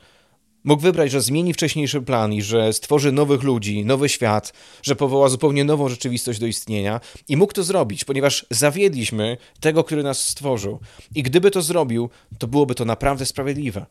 Mógł 0.64 0.82
wybrać, 0.82 1.12
że 1.12 1.22
zmieni 1.22 1.54
wcześniejszy 1.54 2.02
plan 2.02 2.34
i 2.34 2.42
że 2.42 2.74
stworzy 2.74 3.12
nowych 3.12 3.44
ludzi, 3.44 3.86
nowy 3.86 4.10
świat, 4.10 4.54
że 4.84 4.96
powoła 4.96 5.30
zupełnie 5.30 5.64
nową 5.64 5.90
rzeczywistość 5.90 6.40
do 6.40 6.48
istnienia 6.48 7.02
i 7.30 7.38
mógł 7.38 7.54
to 7.54 7.64
zrobić, 7.64 8.06
ponieważ 8.06 8.46
zawiedliśmy 8.50 9.38
tego, 9.60 9.84
który 9.84 10.04
nas 10.04 10.28
stworzył. 10.28 10.80
I 11.16 11.24
gdyby 11.24 11.52
to 11.52 11.62
zrobił, 11.62 12.10
to 12.40 12.48
byłoby 12.48 12.76
to 12.76 12.86
naprawdę 12.86 13.26
sprawiedliwe. 13.26 13.86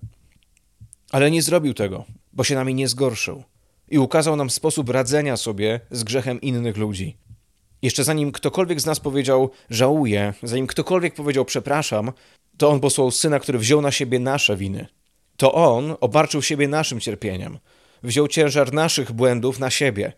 Ale 1.10 1.30
nie 1.30 1.42
zrobił 1.42 1.74
tego, 1.74 2.04
bo 2.32 2.44
się 2.44 2.54
nami 2.54 2.74
nie 2.74 2.88
zgorszył 2.88 3.44
i 3.88 3.98
ukazał 3.98 4.36
nam 4.36 4.50
sposób 4.50 4.88
radzenia 4.88 5.36
sobie 5.36 5.80
z 5.90 6.04
grzechem 6.04 6.40
innych 6.40 6.76
ludzi. 6.76 7.16
Jeszcze 7.84 8.04
zanim 8.04 8.32
ktokolwiek 8.32 8.80
z 8.80 8.86
nas 8.86 9.00
powiedział 9.00 9.50
żałuję, 9.70 10.34
zanim 10.42 10.66
ktokolwiek 10.66 11.14
powiedział 11.14 11.44
przepraszam, 11.44 12.12
to 12.56 12.68
on 12.68 12.80
posłał 12.80 13.10
syna, 13.10 13.38
który 13.38 13.58
wziął 13.58 13.80
na 13.80 13.90
siebie 13.90 14.18
nasze 14.18 14.56
winy. 14.56 14.86
To 15.36 15.52
On 15.52 15.96
obarczył 16.00 16.42
siebie 16.42 16.68
naszym 16.68 17.00
cierpieniem, 17.00 17.58
wziął 18.02 18.28
ciężar 18.28 18.72
naszych 18.72 19.12
błędów 19.12 19.58
na 19.58 19.70
siebie. 19.70 20.12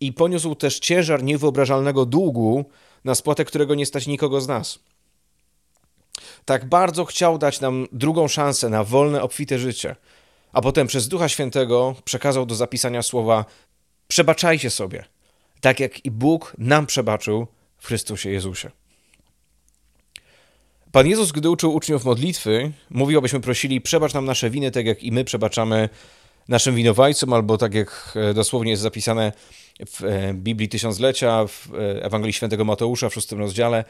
I 0.00 0.12
poniósł 0.12 0.54
też 0.54 0.78
ciężar 0.78 1.22
niewyobrażalnego 1.22 2.06
długu, 2.06 2.64
na 3.04 3.14
spłatę 3.14 3.44
którego 3.44 3.74
nie 3.74 3.86
stać 3.86 4.06
nikogo 4.06 4.40
z 4.40 4.48
nas. 4.48 4.78
Tak 6.44 6.68
bardzo 6.68 7.04
chciał 7.04 7.38
dać 7.38 7.60
nam 7.60 7.86
drugą 7.92 8.28
szansę 8.28 8.68
na 8.68 8.84
wolne, 8.84 9.22
obfite 9.22 9.58
życie, 9.58 9.96
a 10.52 10.60
potem 10.60 10.86
przez 10.86 11.08
Ducha 11.08 11.28
Świętego 11.28 11.94
przekazał 12.04 12.46
do 12.46 12.54
zapisania 12.54 13.02
słowa: 13.02 13.44
Przebaczajcie 14.08 14.70
sobie, 14.70 15.04
tak 15.60 15.80
jak 15.80 16.04
i 16.04 16.10
Bóg 16.10 16.56
nam 16.58 16.86
przebaczył 16.86 17.46
w 17.78 17.86
Chrystusie 17.86 18.30
Jezusie. 18.30 18.70
Pan 20.92 21.06
Jezus, 21.06 21.32
gdy 21.32 21.50
uczył 21.50 21.74
uczniów 21.74 22.04
modlitwy, 22.04 22.72
mówił, 22.90 23.18
abyśmy 23.18 23.40
prosili, 23.40 23.80
przebacz 23.80 24.14
nam 24.14 24.24
nasze 24.24 24.50
winy, 24.50 24.70
tak 24.70 24.86
jak 24.86 25.02
i 25.02 25.12
my 25.12 25.24
przebaczamy 25.24 25.88
naszym 26.48 26.74
winowajcom, 26.74 27.32
albo 27.32 27.58
tak 27.58 27.74
jak 27.74 28.14
e, 28.16 28.34
dosłownie 28.34 28.70
jest 28.70 28.82
zapisane 28.82 29.32
w 29.86 30.04
e, 30.04 30.34
Biblii 30.34 30.68
Tysiąclecia, 30.68 31.46
w 31.46 31.74
e, 31.74 32.04
Ewangelii 32.04 32.32
Świętego 32.32 32.64
Mateusza 32.64 33.08
w 33.08 33.14
szóstym 33.14 33.38
rozdziale, 33.38 33.84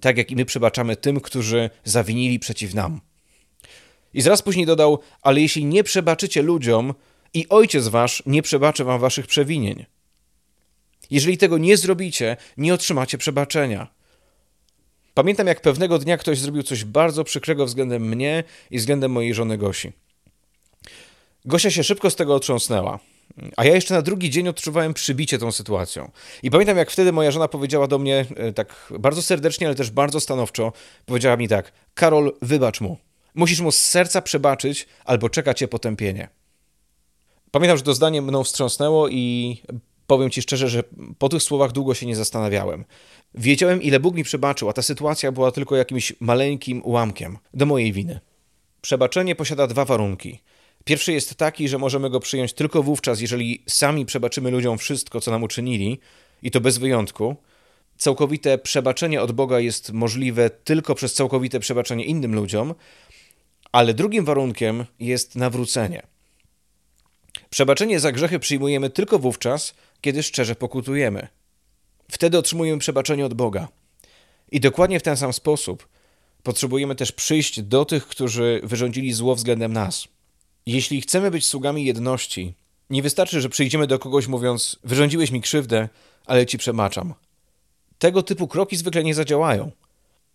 tak 0.00 0.18
jak 0.18 0.30
i 0.30 0.36
my 0.36 0.44
przebaczamy 0.44 0.96
tym, 0.96 1.20
którzy 1.20 1.70
zawinili 1.84 2.38
przeciw 2.38 2.74
nam. 2.74 3.00
I 4.14 4.22
zaraz 4.22 4.42
później 4.42 4.66
dodał, 4.66 4.98
ale 5.22 5.40
jeśli 5.40 5.64
nie 5.64 5.84
przebaczycie 5.84 6.42
ludziom, 6.42 6.94
i 7.34 7.48
Ojciec 7.48 7.88
Wasz 7.88 8.22
nie 8.26 8.42
przebaczy 8.42 8.84
Wam 8.84 9.00
Waszych 9.00 9.26
przewinień. 9.26 9.84
Jeżeli 11.12 11.38
tego 11.38 11.58
nie 11.58 11.76
zrobicie, 11.76 12.36
nie 12.56 12.74
otrzymacie 12.74 13.18
przebaczenia. 13.18 13.88
Pamiętam, 15.14 15.46
jak 15.46 15.60
pewnego 15.60 15.98
dnia 15.98 16.16
ktoś 16.16 16.38
zrobił 16.38 16.62
coś 16.62 16.84
bardzo 16.84 17.24
przykrego 17.24 17.66
względem 17.66 18.08
mnie 18.08 18.44
i 18.70 18.78
względem 18.78 19.12
mojej 19.12 19.34
żony 19.34 19.58
Gosi. 19.58 19.92
Gosia 21.44 21.70
się 21.70 21.84
szybko 21.84 22.10
z 22.10 22.16
tego 22.16 22.34
otrząsnęła. 22.34 22.98
A 23.56 23.64
ja 23.64 23.74
jeszcze 23.74 23.94
na 23.94 24.02
drugi 24.02 24.30
dzień 24.30 24.48
odczuwałem 24.48 24.94
przybicie 24.94 25.38
tą 25.38 25.52
sytuacją. 25.52 26.10
I 26.42 26.50
pamiętam, 26.50 26.76
jak 26.76 26.90
wtedy 26.90 27.12
moja 27.12 27.30
żona 27.30 27.48
powiedziała 27.48 27.86
do 27.86 27.98
mnie 27.98 28.26
e, 28.36 28.52
tak 28.52 28.92
bardzo 28.98 29.22
serdecznie, 29.22 29.66
ale 29.66 29.76
też 29.76 29.90
bardzo 29.90 30.20
stanowczo, 30.20 30.72
powiedziała 31.06 31.36
mi 31.36 31.48
tak: 31.48 31.72
Karol, 31.94 32.32
wybacz 32.42 32.80
mu. 32.80 32.98
Musisz 33.34 33.60
mu 33.60 33.72
z 33.72 33.78
serca 33.78 34.22
przebaczyć, 34.22 34.88
albo 35.04 35.28
czeka 35.28 35.54
cię 35.54 35.68
potępienie. 35.68 36.28
Pamiętam, 37.50 37.76
że 37.76 37.82
to 37.82 37.94
zdanie 37.94 38.22
mną 38.22 38.44
wstrząsnęło 38.44 39.08
i 39.08 39.56
powiem 40.06 40.30
ci 40.30 40.42
szczerze, 40.42 40.68
że 40.68 40.82
po 41.18 41.28
tych 41.28 41.42
słowach 41.42 41.72
długo 41.72 41.94
się 41.94 42.06
nie 42.06 42.16
zastanawiałem. 42.16 42.84
Wiedziałem, 43.34 43.82
ile 43.82 44.00
Bóg 44.00 44.14
mi 44.14 44.24
przebaczył, 44.24 44.68
a 44.68 44.72
ta 44.72 44.82
sytuacja 44.82 45.32
była 45.32 45.52
tylko 45.52 45.76
jakimś 45.76 46.12
maleńkim 46.20 46.82
ułamkiem 46.84 47.38
do 47.54 47.66
mojej 47.66 47.92
winy. 47.92 48.20
Przebaczenie 48.80 49.34
posiada 49.34 49.66
dwa 49.66 49.84
warunki. 49.84 50.38
Pierwszy 50.84 51.12
jest 51.12 51.34
taki, 51.34 51.68
że 51.68 51.78
możemy 51.78 52.10
go 52.10 52.20
przyjąć 52.20 52.52
tylko 52.52 52.82
wówczas, 52.82 53.20
jeżeli 53.20 53.62
sami 53.68 54.06
przebaczymy 54.06 54.50
ludziom 54.50 54.78
wszystko, 54.78 55.20
co 55.20 55.30
nam 55.30 55.42
uczynili, 55.42 55.98
i 56.42 56.50
to 56.50 56.60
bez 56.60 56.78
wyjątku. 56.78 57.36
Całkowite 57.96 58.58
przebaczenie 58.58 59.22
od 59.22 59.32
Boga 59.32 59.60
jest 59.60 59.92
możliwe 59.92 60.50
tylko 60.50 60.94
przez 60.94 61.14
całkowite 61.14 61.60
przebaczenie 61.60 62.04
innym 62.04 62.34
ludziom, 62.34 62.74
ale 63.72 63.94
drugim 63.94 64.24
warunkiem 64.24 64.84
jest 65.00 65.36
nawrócenie. 65.36 66.02
Przebaczenie 67.50 68.00
za 68.00 68.12
grzechy 68.12 68.38
przyjmujemy 68.38 68.90
tylko 68.90 69.18
wówczas, 69.18 69.74
kiedy 70.02 70.22
szczerze 70.22 70.54
pokutujemy. 70.54 71.28
Wtedy 72.10 72.38
otrzymujemy 72.38 72.78
przebaczenie 72.78 73.26
od 73.26 73.34
Boga. 73.34 73.68
I 74.52 74.60
dokładnie 74.60 75.00
w 75.00 75.02
ten 75.02 75.16
sam 75.16 75.32
sposób 75.32 75.88
potrzebujemy 76.42 76.94
też 76.94 77.12
przyjść 77.12 77.62
do 77.62 77.84
tych, 77.84 78.06
którzy 78.06 78.60
wyrządzili 78.64 79.12
zło 79.12 79.34
względem 79.34 79.72
nas. 79.72 80.08
Jeśli 80.66 81.00
chcemy 81.00 81.30
być 81.30 81.46
sługami 81.46 81.84
jedności, 81.84 82.54
nie 82.90 83.02
wystarczy, 83.02 83.40
że 83.40 83.48
przyjdziemy 83.48 83.86
do 83.86 83.98
kogoś 83.98 84.26
mówiąc: 84.26 84.78
Wyrządziłeś 84.84 85.30
mi 85.30 85.40
krzywdę, 85.40 85.88
ale 86.26 86.46
ci 86.46 86.58
przebaczam. 86.58 87.14
Tego 87.98 88.22
typu 88.22 88.48
kroki 88.48 88.76
zwykle 88.76 89.04
nie 89.04 89.14
zadziałają, 89.14 89.70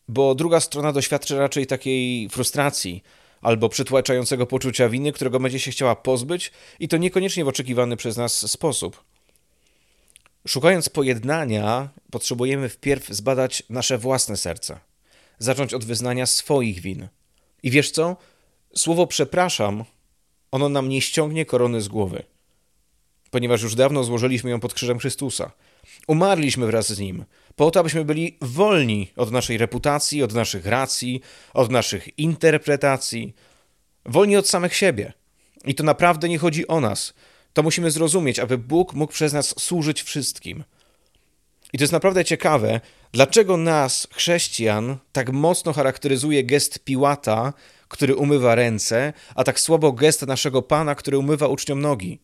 bo 0.08 0.36
druga 0.36 0.60
strona 0.60 0.94
doświadczy 0.94 1.38
raczej 1.38 1.68
takiej 1.68 2.30
frustracji 2.30 3.04
albo 3.42 3.70
przytłaczającego 3.70 4.46
poczucia 4.46 4.90
winy, 4.90 5.12
którego 5.12 5.40
będzie 5.40 5.60
się 5.60 5.72
chciała 5.72 5.96
pozbyć, 5.96 6.52
i 6.80 6.88
to 6.88 6.98
niekoniecznie 6.98 7.46
w 7.46 7.48
oczekiwany 7.48 7.98
przez 7.98 8.18
nas 8.18 8.52
sposób. 8.52 9.04
Szukając 10.48 10.89
pojednania, 10.89 11.89
potrzebujemy 12.12 12.70
wpierw 12.70 13.08
zbadać 13.08 13.63
nasze 13.70 13.98
własne 13.98 14.38
serce, 14.38 14.80
zacząć 15.39 15.74
od 15.74 15.86
wyznania 15.86 16.25
swoich 16.25 16.80
win. 16.80 17.08
I 17.63 17.72
wiesz 17.72 17.92
co? 17.92 18.18
Słowo 18.75 19.08
przepraszam, 19.08 19.84
ono 20.51 20.70
nam 20.70 20.89
nie 20.89 21.01
ściągnie 21.01 21.46
korony 21.46 21.82
z 21.82 21.88
głowy. 21.88 22.24
ponieważ 23.32 23.62
już 23.62 23.75
dawno 23.75 24.04
złożyliśmy 24.04 24.50
ją 24.50 24.60
pod 24.60 24.74
krzyżem 24.74 25.00
Chrystusa. 25.00 25.51
Umarliśmy 26.08 26.66
wraz 26.66 26.94
z 26.94 27.00
Nim, 27.00 27.25
po 27.56 27.72
to, 27.72 27.80
abyśmy 27.80 28.06
byli 28.06 28.38
wolni 28.42 29.12
od 29.16 29.32
naszej 29.32 29.58
reputacji, 29.58 30.24
od 30.24 30.34
naszych 30.34 30.66
racji, 30.66 31.22
od 31.54 31.72
naszych 31.72 32.20
interpretacji, 32.20 33.34
wolni 34.06 34.38
od 34.38 34.50
samych 34.50 34.75
siebie. 34.75 35.13
I 35.66 35.75
to 35.75 35.84
naprawdę 35.84 36.30
nie 36.30 36.38
chodzi 36.38 36.68
o 36.68 36.80
nas. 36.80 37.13
To 37.58 37.64
musimy 37.64 37.92
zrozumieć, 37.92 38.40
aby 38.40 38.58
Bóg 38.58 38.94
mógł 38.94 39.14
przez 39.14 39.34
nas 39.34 39.60
służyć 39.60 40.04
wszystkim. 40.04 40.64
I 41.74 41.78
to 41.78 41.84
jest 41.84 41.94
naprawdę 41.94 42.26
ciekawe, 42.26 42.82
dlaczego 43.12 43.58
nas, 43.58 44.08
chrześcijan, 44.14 44.98
tak 45.12 45.32
mocno 45.32 45.74
charakteryzuje 45.74 46.44
gest 46.44 46.80
Piłata, 46.80 47.54
który 47.88 48.16
umywa 48.16 48.56
ręce, 48.56 49.14
a 49.36 49.44
tak 49.44 49.60
słabo 49.60 49.92
gest 49.92 50.22
naszego 50.22 50.62
Pana, 50.62 50.96
który 50.96 51.18
umywa 51.18 51.48
uczniom 51.48 51.82
nogi. 51.82 52.20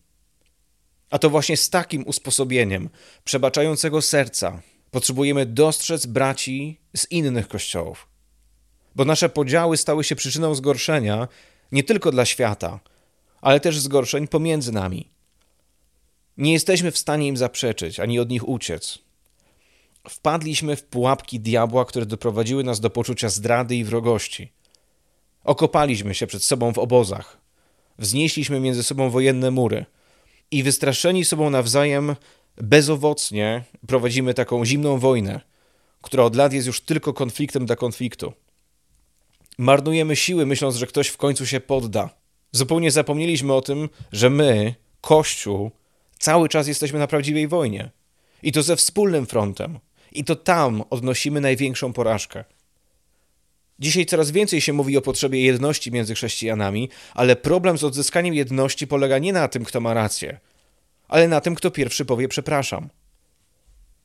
A 1.09 1.19
to 1.19 1.29
właśnie 1.29 1.57
z 1.57 1.69
takim 1.69 2.03
usposobieniem, 2.07 2.89
przebaczającego 3.23 4.01
serca, 4.01 4.61
potrzebujemy 4.91 5.45
dostrzec 5.45 6.05
braci 6.05 6.79
z 6.95 7.11
innych 7.11 7.47
kościołów. 7.47 8.07
Bo 8.95 9.05
nasze 9.05 9.29
podziały 9.29 9.77
stały 9.77 10.03
się 10.03 10.15
przyczyną 10.15 10.55
zgorszenia 10.55 11.27
nie 11.71 11.83
tylko 11.83 12.11
dla 12.11 12.25
świata, 12.25 12.79
ale 13.41 13.59
też 13.59 13.79
zgorszeń 13.79 14.27
pomiędzy 14.27 14.71
nami. 14.71 15.12
Nie 16.37 16.53
jesteśmy 16.53 16.91
w 16.91 16.97
stanie 16.97 17.27
im 17.27 17.37
zaprzeczyć 17.37 17.99
ani 17.99 18.19
od 18.19 18.29
nich 18.29 18.47
uciec. 18.47 18.99
Wpadliśmy 20.09 20.75
w 20.75 20.83
pułapki 20.83 21.39
diabła, 21.39 21.85
które 21.85 22.05
doprowadziły 22.05 22.63
nas 22.63 22.79
do 22.79 22.89
poczucia 22.89 23.29
zdrady 23.29 23.75
i 23.75 23.83
wrogości. 23.83 24.51
Okopaliśmy 25.43 26.15
się 26.15 26.27
przed 26.27 26.43
sobą 26.43 26.73
w 26.73 26.77
obozach, 26.77 27.37
wznieśliśmy 27.99 28.59
między 28.59 28.83
sobą 28.83 29.09
wojenne 29.09 29.51
mury 29.51 29.85
i 30.51 30.63
wystraszeni 30.63 31.25
sobą 31.25 31.49
nawzajem 31.49 32.15
bezowocnie 32.57 33.63
prowadzimy 33.87 34.33
taką 34.33 34.65
zimną 34.65 34.97
wojnę, 34.99 35.41
która 36.01 36.23
od 36.23 36.35
lat 36.35 36.53
jest 36.53 36.67
już 36.67 36.81
tylko 36.81 37.13
konfliktem 37.13 37.65
dla 37.65 37.75
konfliktu. 37.75 38.33
Marnujemy 39.57 40.15
siły, 40.15 40.45
myśląc, 40.45 40.75
że 40.75 40.87
ktoś 40.87 41.07
w 41.07 41.17
końcu 41.17 41.45
się 41.45 41.59
podda. 41.59 42.09
Zupełnie 42.51 42.91
zapomnieliśmy 42.91 43.53
o 43.53 43.61
tym, 43.61 43.89
że 44.11 44.29
my, 44.29 44.75
Kościół, 45.01 45.71
cały 46.23 46.49
czas 46.49 46.67
jesteśmy 46.67 46.99
na 46.99 47.07
prawdziwej 47.07 47.47
wojnie. 47.47 47.89
I 48.43 48.51
to 48.51 48.63
ze 48.63 48.75
wspólnym 48.75 49.25
frontem. 49.25 49.79
I 50.11 50.23
to 50.23 50.35
tam 50.35 50.83
odnosimy 50.89 51.41
największą 51.41 51.93
porażkę. 51.93 52.43
Dzisiaj 53.79 54.05
coraz 54.05 54.31
więcej 54.31 54.61
się 54.61 54.73
mówi 54.73 54.97
o 54.97 55.01
potrzebie 55.01 55.43
jedności 55.43 55.91
między 55.91 56.15
chrześcijanami, 56.15 56.89
ale 57.13 57.35
problem 57.35 57.77
z 57.77 57.83
odzyskaniem 57.83 58.33
jedności 58.33 58.87
polega 58.87 59.19
nie 59.19 59.33
na 59.33 59.47
tym, 59.47 59.65
kto 59.65 59.81
ma 59.81 59.93
rację, 59.93 60.39
ale 61.07 61.27
na 61.27 61.41
tym, 61.41 61.55
kto 61.55 61.71
pierwszy 61.71 62.05
powie 62.05 62.27
przepraszam. 62.27 62.89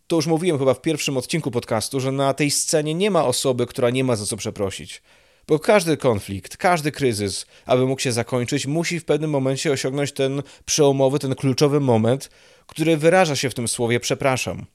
To 0.06 0.16
już 0.16 0.26
mówiłem 0.26 0.58
chyba 0.58 0.74
w 0.74 0.82
pierwszym 0.82 1.16
odcinku 1.16 1.50
podcastu, 1.50 2.00
że 2.00 2.12
na 2.12 2.34
tej 2.34 2.50
scenie 2.50 2.94
nie 2.94 3.10
ma 3.10 3.24
osoby, 3.24 3.66
która 3.66 3.90
nie 3.90 4.04
ma 4.04 4.16
za 4.16 4.26
co 4.26 4.36
przeprosić. 4.36 5.02
Bo 5.48 5.58
każdy 5.58 5.96
konflikt, 5.96 6.56
każdy 6.56 6.92
kryzys, 6.92 7.46
aby 7.66 7.86
mógł 7.86 8.00
się 8.00 8.12
zakończyć, 8.12 8.66
musi 8.66 9.00
w 9.00 9.04
pewnym 9.04 9.30
momencie 9.30 9.72
osiągnąć 9.72 10.12
ten 10.12 10.42
przełomowy, 10.64 11.18
ten 11.18 11.34
kluczowy 11.34 11.80
moment, 11.80 12.30
który 12.66 12.96
wyraża 12.96 13.36
się 13.36 13.50
w 13.50 13.54
tym 13.54 13.68
słowie 13.68 14.00
przepraszam. 14.00 14.66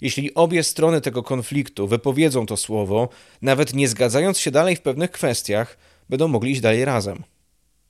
Jeśli 0.00 0.34
obie 0.34 0.62
strony 0.62 1.00
tego 1.00 1.22
konfliktu 1.22 1.88
wypowiedzą 1.88 2.46
to 2.46 2.56
słowo, 2.56 3.08
nawet 3.42 3.74
nie 3.74 3.88
zgadzając 3.88 4.38
się 4.38 4.50
dalej 4.50 4.76
w 4.76 4.80
pewnych 4.80 5.10
kwestiach, 5.10 5.78
będą 6.08 6.28
mogli 6.28 6.52
iść 6.52 6.60
dalej 6.60 6.84
razem. 6.84 7.22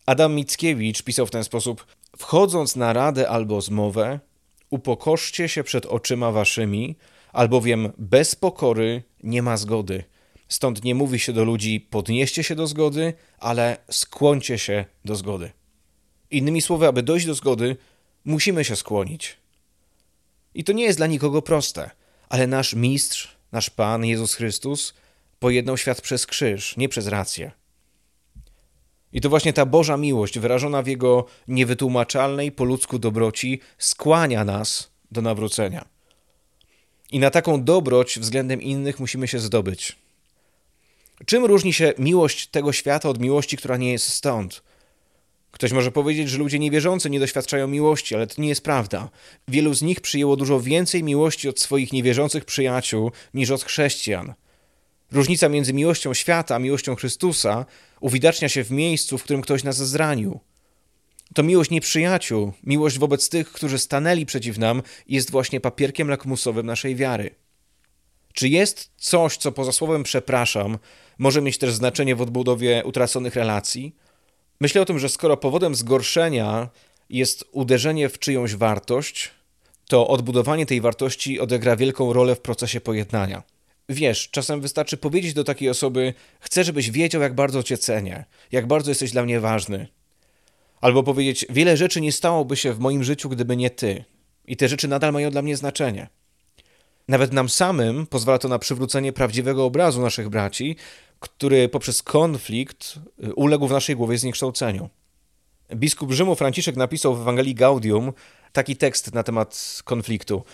Adam 0.06 0.34
Mickiewicz 0.34 1.02
pisał 1.02 1.26
w 1.26 1.30
ten 1.30 1.44
sposób: 1.44 1.86
Wchodząc 2.18 2.76
na 2.76 2.92
radę 2.92 3.28
albo 3.28 3.60
zmowę, 3.60 4.20
upokorzcie 4.70 5.48
się 5.48 5.64
przed 5.64 5.86
oczyma 5.86 6.32
waszymi, 6.32 6.96
albowiem 7.32 7.92
bez 7.98 8.34
pokory 8.34 9.02
nie 9.22 9.42
ma 9.42 9.56
zgody. 9.56 10.04
Stąd 10.48 10.84
nie 10.84 10.94
mówi 10.94 11.18
się 11.18 11.32
do 11.32 11.44
ludzi 11.44 11.80
podnieście 11.80 12.44
się 12.44 12.54
do 12.54 12.66
zgody, 12.66 13.14
ale 13.38 13.76
skłońcie 13.90 14.58
się 14.58 14.84
do 15.04 15.16
zgody. 15.16 15.50
Innymi 16.30 16.62
słowy, 16.62 16.86
aby 16.86 17.02
dojść 17.02 17.26
do 17.26 17.34
zgody, 17.34 17.76
musimy 18.24 18.64
się 18.64 18.76
skłonić. 18.76 19.36
I 20.54 20.64
to 20.64 20.72
nie 20.72 20.84
jest 20.84 20.98
dla 20.98 21.06
nikogo 21.06 21.42
proste, 21.42 21.90
ale 22.28 22.46
nasz 22.46 22.74
mistrz, 22.74 23.36
nasz 23.52 23.70
Pan 23.70 24.04
Jezus 24.04 24.34
Chrystus 24.34 24.94
pojednał 25.38 25.76
świat 25.76 26.00
przez 26.00 26.26
krzyż, 26.26 26.76
nie 26.76 26.88
przez 26.88 27.06
rację. 27.06 27.52
I 29.12 29.20
to 29.20 29.28
właśnie 29.28 29.52
ta 29.52 29.66
Boża 29.66 29.96
miłość, 29.96 30.38
wyrażona 30.38 30.82
w 30.82 30.86
Jego 30.86 31.26
niewytłumaczalnej 31.48 32.52
po 32.52 32.64
ludzku 32.64 32.98
dobroci, 32.98 33.60
skłania 33.78 34.44
nas 34.44 34.90
do 35.10 35.22
nawrócenia. 35.22 35.88
I 37.10 37.18
na 37.18 37.30
taką 37.30 37.64
dobroć 37.64 38.18
względem 38.18 38.62
innych 38.62 39.00
musimy 39.00 39.28
się 39.28 39.38
zdobyć. 39.38 39.96
Czym 41.26 41.44
różni 41.44 41.72
się 41.72 41.92
miłość 41.98 42.46
tego 42.46 42.72
świata 42.72 43.08
od 43.08 43.20
miłości, 43.20 43.56
która 43.56 43.76
nie 43.76 43.92
jest 43.92 44.08
stąd? 44.08 44.62
Ktoś 45.50 45.72
może 45.72 45.92
powiedzieć, 45.92 46.30
że 46.30 46.38
ludzie 46.38 46.58
niewierzący 46.58 47.10
nie 47.10 47.20
doświadczają 47.20 47.68
miłości, 47.68 48.14
ale 48.14 48.26
to 48.26 48.42
nie 48.42 48.48
jest 48.48 48.64
prawda. 48.64 49.10
Wielu 49.48 49.74
z 49.74 49.82
nich 49.82 50.00
przyjęło 50.00 50.36
dużo 50.36 50.60
więcej 50.60 51.02
miłości 51.02 51.48
od 51.48 51.60
swoich 51.60 51.92
niewierzących 51.92 52.44
przyjaciół 52.44 53.10
niż 53.34 53.50
od 53.50 53.64
chrześcijan. 53.64 54.34
Różnica 55.12 55.48
między 55.48 55.72
miłością 55.72 56.14
świata 56.14 56.54
a 56.54 56.58
miłością 56.58 56.94
Chrystusa 56.94 57.66
uwidacznia 58.00 58.48
się 58.48 58.64
w 58.64 58.70
miejscu, 58.70 59.18
w 59.18 59.22
którym 59.22 59.42
ktoś 59.42 59.64
nas 59.64 59.76
zranił. 59.76 60.40
To 61.34 61.42
miłość 61.42 61.70
nieprzyjaciół, 61.70 62.52
miłość 62.64 62.98
wobec 62.98 63.28
tych, 63.28 63.52
którzy 63.52 63.78
stanęli 63.78 64.26
przeciw 64.26 64.58
nam, 64.58 64.82
jest 65.08 65.30
właśnie 65.30 65.60
papierkiem 65.60 66.08
lakmusowym 66.08 66.66
naszej 66.66 66.96
wiary. 66.96 67.30
Czy 68.38 68.48
jest 68.48 68.90
coś, 68.96 69.36
co 69.36 69.52
poza 69.52 69.72
słowem 69.72 70.02
przepraszam, 70.02 70.78
może 71.18 71.42
mieć 71.42 71.58
też 71.58 71.74
znaczenie 71.74 72.16
w 72.16 72.22
odbudowie 72.22 72.82
utraconych 72.84 73.34
relacji? 73.34 73.96
Myślę 74.60 74.82
o 74.82 74.84
tym, 74.84 74.98
że 74.98 75.08
skoro 75.08 75.36
powodem 75.36 75.74
zgorszenia 75.74 76.68
jest 77.10 77.44
uderzenie 77.52 78.08
w 78.08 78.18
czyjąś 78.18 78.54
wartość, 78.54 79.30
to 79.88 80.08
odbudowanie 80.08 80.66
tej 80.66 80.80
wartości 80.80 81.40
odegra 81.40 81.76
wielką 81.76 82.12
rolę 82.12 82.34
w 82.34 82.40
procesie 82.40 82.80
pojednania. 82.80 83.42
Wiesz, 83.88 84.30
czasem 84.30 84.60
wystarczy 84.60 84.96
powiedzieć 84.96 85.34
do 85.34 85.44
takiej 85.44 85.68
osoby: 85.68 86.14
Chcę, 86.40 86.64
żebyś 86.64 86.90
wiedział, 86.90 87.22
jak 87.22 87.34
bardzo 87.34 87.62
cię 87.62 87.78
cenię, 87.78 88.24
jak 88.52 88.66
bardzo 88.66 88.90
jesteś 88.90 89.10
dla 89.10 89.22
mnie 89.22 89.40
ważny. 89.40 89.88
Albo 90.80 91.02
powiedzieć: 91.02 91.46
Wiele 91.50 91.76
rzeczy 91.76 92.00
nie 92.00 92.12
stałoby 92.12 92.56
się 92.56 92.72
w 92.72 92.78
moim 92.78 93.04
życiu, 93.04 93.28
gdyby 93.28 93.56
nie 93.56 93.70
ty. 93.70 94.04
I 94.46 94.56
te 94.56 94.68
rzeczy 94.68 94.88
nadal 94.88 95.12
mają 95.12 95.30
dla 95.30 95.42
mnie 95.42 95.56
znaczenie. 95.56 96.08
Nawet 97.08 97.32
nam 97.32 97.48
samym 97.48 98.06
pozwala 98.06 98.38
to 98.38 98.48
na 98.48 98.58
przywrócenie 98.58 99.12
prawdziwego 99.12 99.64
obrazu 99.64 100.02
naszych 100.02 100.28
braci, 100.28 100.76
który 101.20 101.68
poprzez 101.68 102.02
konflikt 102.02 102.98
y, 103.24 103.34
uległ 103.34 103.68
w 103.68 103.70
naszej 103.70 103.96
głowie 103.96 104.18
zniekształceniu. 104.18 104.88
Biskup 105.74 106.12
Rzymu 106.12 106.34
Franciszek 106.34 106.76
napisał 106.76 107.16
w 107.16 107.20
Ewangelii 107.20 107.54
Gaudium 107.54 108.12
taki 108.52 108.76
tekst 108.76 109.14
na 109.14 109.22
temat 109.22 109.80
konfliktu. 109.84 110.44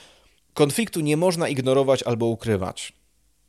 Konfliktu 0.55 1.01
nie 1.01 1.17
można 1.17 1.49
ignorować 1.49 2.03
albo 2.03 2.27
ukrywać. 2.27 2.93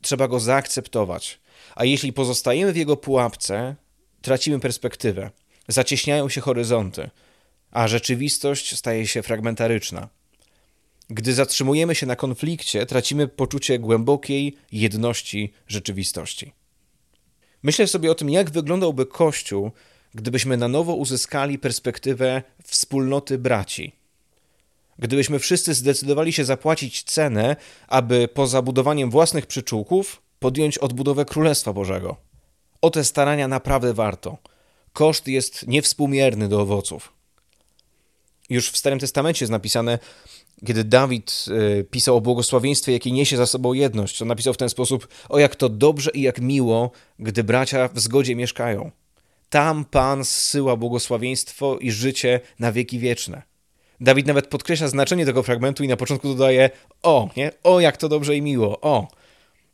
Trzeba 0.02 0.28
go 0.28 0.40
zaakceptować. 0.40 1.40
A 1.74 1.84
jeśli 1.84 2.12
pozostajemy 2.12 2.72
w 2.72 2.76
jego 2.76 2.96
pułapce, 2.96 3.76
tracimy 4.22 4.60
perspektywę, 4.60 5.30
zacieśniają 5.68 6.28
się 6.28 6.40
horyzonty, 6.40 7.10
a 7.70 7.88
rzeczywistość 7.88 8.76
staje 8.76 9.06
się 9.06 9.22
fragmentaryczna. 9.22 10.08
Gdy 11.10 11.34
zatrzymujemy 11.34 11.94
się 11.94 12.06
na 12.06 12.16
konflikcie, 12.16 12.86
tracimy 12.86 13.28
poczucie 13.28 13.78
głębokiej 13.78 14.56
jedności 14.72 15.52
rzeczywistości. 15.68 16.52
Myślę 17.62 17.86
sobie 17.86 18.10
o 18.10 18.14
tym, 18.14 18.30
jak 18.30 18.50
wyglądałby 18.50 19.06
Kościół, 19.06 19.70
gdybyśmy 20.14 20.56
na 20.56 20.68
nowo 20.68 20.94
uzyskali 20.94 21.58
perspektywę 21.58 22.42
wspólnoty 22.64 23.38
braci. 23.38 23.92
Gdybyśmy 24.98 25.38
wszyscy 25.38 25.74
zdecydowali 25.74 26.32
się 26.32 26.44
zapłacić 26.44 27.02
cenę, 27.02 27.56
aby 27.88 28.28
poza 28.28 28.62
budowaniem 28.62 29.10
własnych 29.10 29.46
przyczółków 29.46 30.22
podjąć 30.38 30.78
odbudowę 30.78 31.24
Królestwa 31.24 31.72
Bożego. 31.72 32.16
O 32.80 32.90
te 32.90 33.04
starania 33.04 33.48
naprawdę 33.48 33.94
warto. 33.94 34.38
Koszt 34.92 35.28
jest 35.28 35.66
niewspółmierny 35.66 36.48
do 36.48 36.60
owoców. 36.60 37.12
Już 38.50 38.70
w 38.70 38.76
Starym 38.76 38.98
Testamencie 38.98 39.44
jest 39.44 39.50
napisane, 39.50 39.98
kiedy 40.66 40.84
Dawid 40.84 41.44
y, 41.80 41.84
pisał 41.84 42.16
o 42.16 42.20
błogosławieństwie, 42.20 42.92
jakie 42.92 43.12
niesie 43.12 43.36
za 43.36 43.46
sobą 43.46 43.72
jedność, 43.72 44.18
to 44.18 44.24
napisał 44.24 44.54
w 44.54 44.56
ten 44.56 44.68
sposób: 44.68 45.08
O 45.28 45.38
jak 45.38 45.56
to 45.56 45.68
dobrze 45.68 46.10
i 46.14 46.22
jak 46.22 46.40
miło, 46.40 46.90
gdy 47.18 47.44
bracia 47.44 47.88
w 47.88 48.00
zgodzie 48.00 48.36
mieszkają. 48.36 48.90
Tam 49.50 49.84
Pan 49.84 50.24
zsyła 50.24 50.76
błogosławieństwo 50.76 51.78
i 51.78 51.90
życie 51.90 52.40
na 52.58 52.72
wieki 52.72 52.98
wieczne. 52.98 53.42
Dawid 54.00 54.26
nawet 54.26 54.46
podkreśla 54.46 54.88
znaczenie 54.88 55.26
tego 55.26 55.42
fragmentu 55.42 55.84
i 55.84 55.88
na 55.88 55.96
początku 55.96 56.28
dodaje: 56.28 56.70
O, 57.02 57.28
nie? 57.36 57.50
O, 57.62 57.80
jak 57.80 57.96
to 57.96 58.08
dobrze 58.08 58.36
i 58.36 58.42
miło, 58.42 58.80
o. 58.80 59.08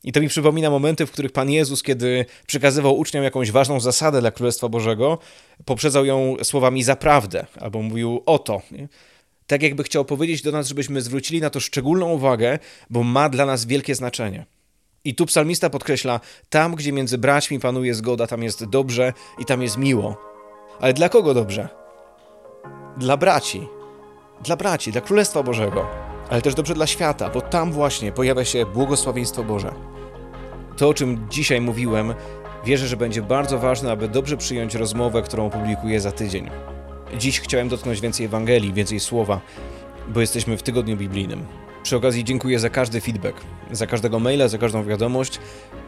I 0.04 0.12
to 0.12 0.20
mi 0.20 0.28
przypomina 0.28 0.70
momenty, 0.70 1.06
w 1.06 1.10
których 1.10 1.32
Pan 1.32 1.50
Jezus, 1.50 1.82
kiedy 1.82 2.26
przekazywał 2.46 2.98
uczniom 2.98 3.24
jakąś 3.24 3.50
ważną 3.50 3.80
zasadę 3.80 4.20
dla 4.20 4.30
Królestwa 4.30 4.68
Bożego, 4.68 5.18
poprzedzał 5.64 6.04
ją 6.04 6.36
słowami 6.42 6.82
zaprawdę, 6.82 7.46
albo 7.60 7.82
mówił 7.82 8.22
o 8.26 8.38
to. 8.38 8.62
Nie? 8.70 8.88
Tak 9.52 9.62
jakby 9.62 9.82
chciał 9.82 10.04
powiedzieć 10.04 10.42
do 10.42 10.52
nas, 10.52 10.68
żebyśmy 10.68 11.00
zwrócili 11.02 11.40
na 11.40 11.50
to 11.50 11.60
szczególną 11.60 12.06
uwagę, 12.06 12.58
bo 12.90 13.02
ma 13.02 13.28
dla 13.28 13.46
nas 13.46 13.64
wielkie 13.64 13.94
znaczenie. 13.94 14.46
I 15.04 15.14
tu 15.14 15.26
psalmista 15.26 15.70
podkreśla: 15.70 16.20
tam, 16.48 16.74
gdzie 16.74 16.92
między 16.92 17.18
braćmi 17.18 17.60
panuje 17.60 17.94
zgoda, 17.94 18.26
tam 18.26 18.42
jest 18.42 18.64
dobrze 18.64 19.12
i 19.38 19.44
tam 19.44 19.62
jest 19.62 19.78
miło. 19.78 20.16
Ale 20.80 20.92
dla 20.92 21.08
kogo 21.08 21.34
dobrze? 21.34 21.68
Dla 22.96 23.16
braci. 23.16 23.68
Dla 24.44 24.56
braci, 24.56 24.92
dla 24.92 25.00
Królestwa 25.00 25.42
Bożego. 25.42 25.86
Ale 26.30 26.42
też 26.42 26.54
dobrze 26.54 26.74
dla 26.74 26.86
świata, 26.86 27.30
bo 27.30 27.40
tam 27.40 27.72
właśnie 27.72 28.12
pojawia 28.12 28.44
się 28.44 28.66
błogosławieństwo 28.66 29.44
Boże. 29.44 29.72
To, 30.76 30.88
o 30.88 30.94
czym 30.94 31.26
dzisiaj 31.30 31.60
mówiłem, 31.60 32.14
wierzę, 32.64 32.86
że 32.86 32.96
będzie 32.96 33.22
bardzo 33.22 33.58
ważne, 33.58 33.92
aby 33.92 34.08
dobrze 34.08 34.36
przyjąć 34.36 34.74
rozmowę, 34.74 35.22
którą 35.22 35.46
opublikuję 35.46 36.00
za 36.00 36.12
tydzień. 36.12 36.50
Dziś 37.18 37.40
chciałem 37.40 37.68
dotknąć 37.68 38.00
więcej 38.00 38.26
Ewangelii, 38.26 38.72
więcej 38.72 39.00
słowa, 39.00 39.40
bo 40.08 40.20
jesteśmy 40.20 40.56
w 40.56 40.62
tygodniu 40.62 40.96
biblijnym. 40.96 41.46
Przy 41.82 41.96
okazji 41.96 42.24
dziękuję 42.24 42.58
za 42.58 42.70
każdy 42.70 43.00
feedback, 43.00 43.40
za 43.70 43.86
każdego 43.86 44.18
maila, 44.18 44.48
za 44.48 44.58
każdą 44.58 44.84
wiadomość. 44.84 45.38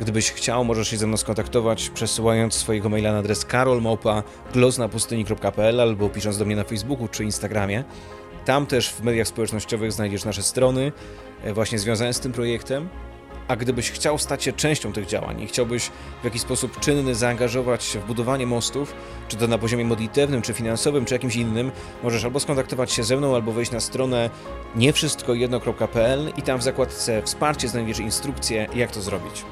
Gdybyś 0.00 0.32
chciał, 0.32 0.64
możesz 0.64 0.88
się 0.88 0.96
ze 0.96 1.06
mną 1.06 1.16
skontaktować 1.16 1.90
przesyłając 1.90 2.54
swojego 2.54 2.88
maila 2.88 3.12
na 3.12 3.18
adres 3.18 3.44
karolmałpa.glosnapustyni.pl 3.44 5.80
albo 5.80 6.08
pisząc 6.08 6.38
do 6.38 6.44
mnie 6.44 6.56
na 6.56 6.64
Facebooku 6.64 7.08
czy 7.08 7.24
Instagramie. 7.24 7.84
Tam 8.44 8.66
też 8.66 8.90
w 8.90 9.02
mediach 9.02 9.28
społecznościowych 9.28 9.92
znajdziesz 9.92 10.24
nasze 10.24 10.42
strony 10.42 10.92
e, 11.42 11.52
właśnie 11.52 11.78
związane 11.78 12.14
z 12.14 12.20
tym 12.20 12.32
projektem. 12.32 12.88
A 13.48 13.56
gdybyś 13.56 13.90
chciał 13.90 14.18
stać 14.18 14.44
się 14.44 14.52
częścią 14.52 14.92
tych 14.92 15.06
działań 15.06 15.40
i 15.40 15.46
chciałbyś 15.46 15.90
w 16.20 16.24
jakiś 16.24 16.42
sposób 16.42 16.80
czynny 16.80 17.14
zaangażować 17.14 17.84
się 17.84 18.00
w 18.00 18.06
budowanie 18.06 18.46
mostów, 18.46 18.94
czy 19.28 19.36
to 19.36 19.46
na 19.46 19.58
poziomie 19.58 19.84
modlitewnym, 19.84 20.42
czy 20.42 20.52
finansowym, 20.52 21.04
czy 21.04 21.14
jakimś 21.14 21.36
innym, 21.36 21.72
możesz 22.02 22.24
albo 22.24 22.40
skontaktować 22.40 22.92
się 22.92 23.04
ze 23.04 23.16
mną, 23.16 23.34
albo 23.34 23.52
wejść 23.52 23.72
na 23.72 23.80
stronę 23.80 24.30
niewszystkojedno.pl 24.76 26.32
i 26.36 26.42
tam 26.42 26.58
w 26.58 26.62
zakładce 26.62 27.22
Wsparcie 27.22 27.68
znajdziesz 27.68 27.98
instrukcję, 27.98 28.66
jak 28.74 28.90
to 28.90 29.02
zrobić. 29.02 29.44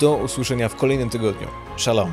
Do 0.00 0.16
usłyszenia 0.16 0.68
w 0.68 0.76
kolejnym 0.76 1.10
tygodniu. 1.10 1.48
Shalom. 1.76 2.12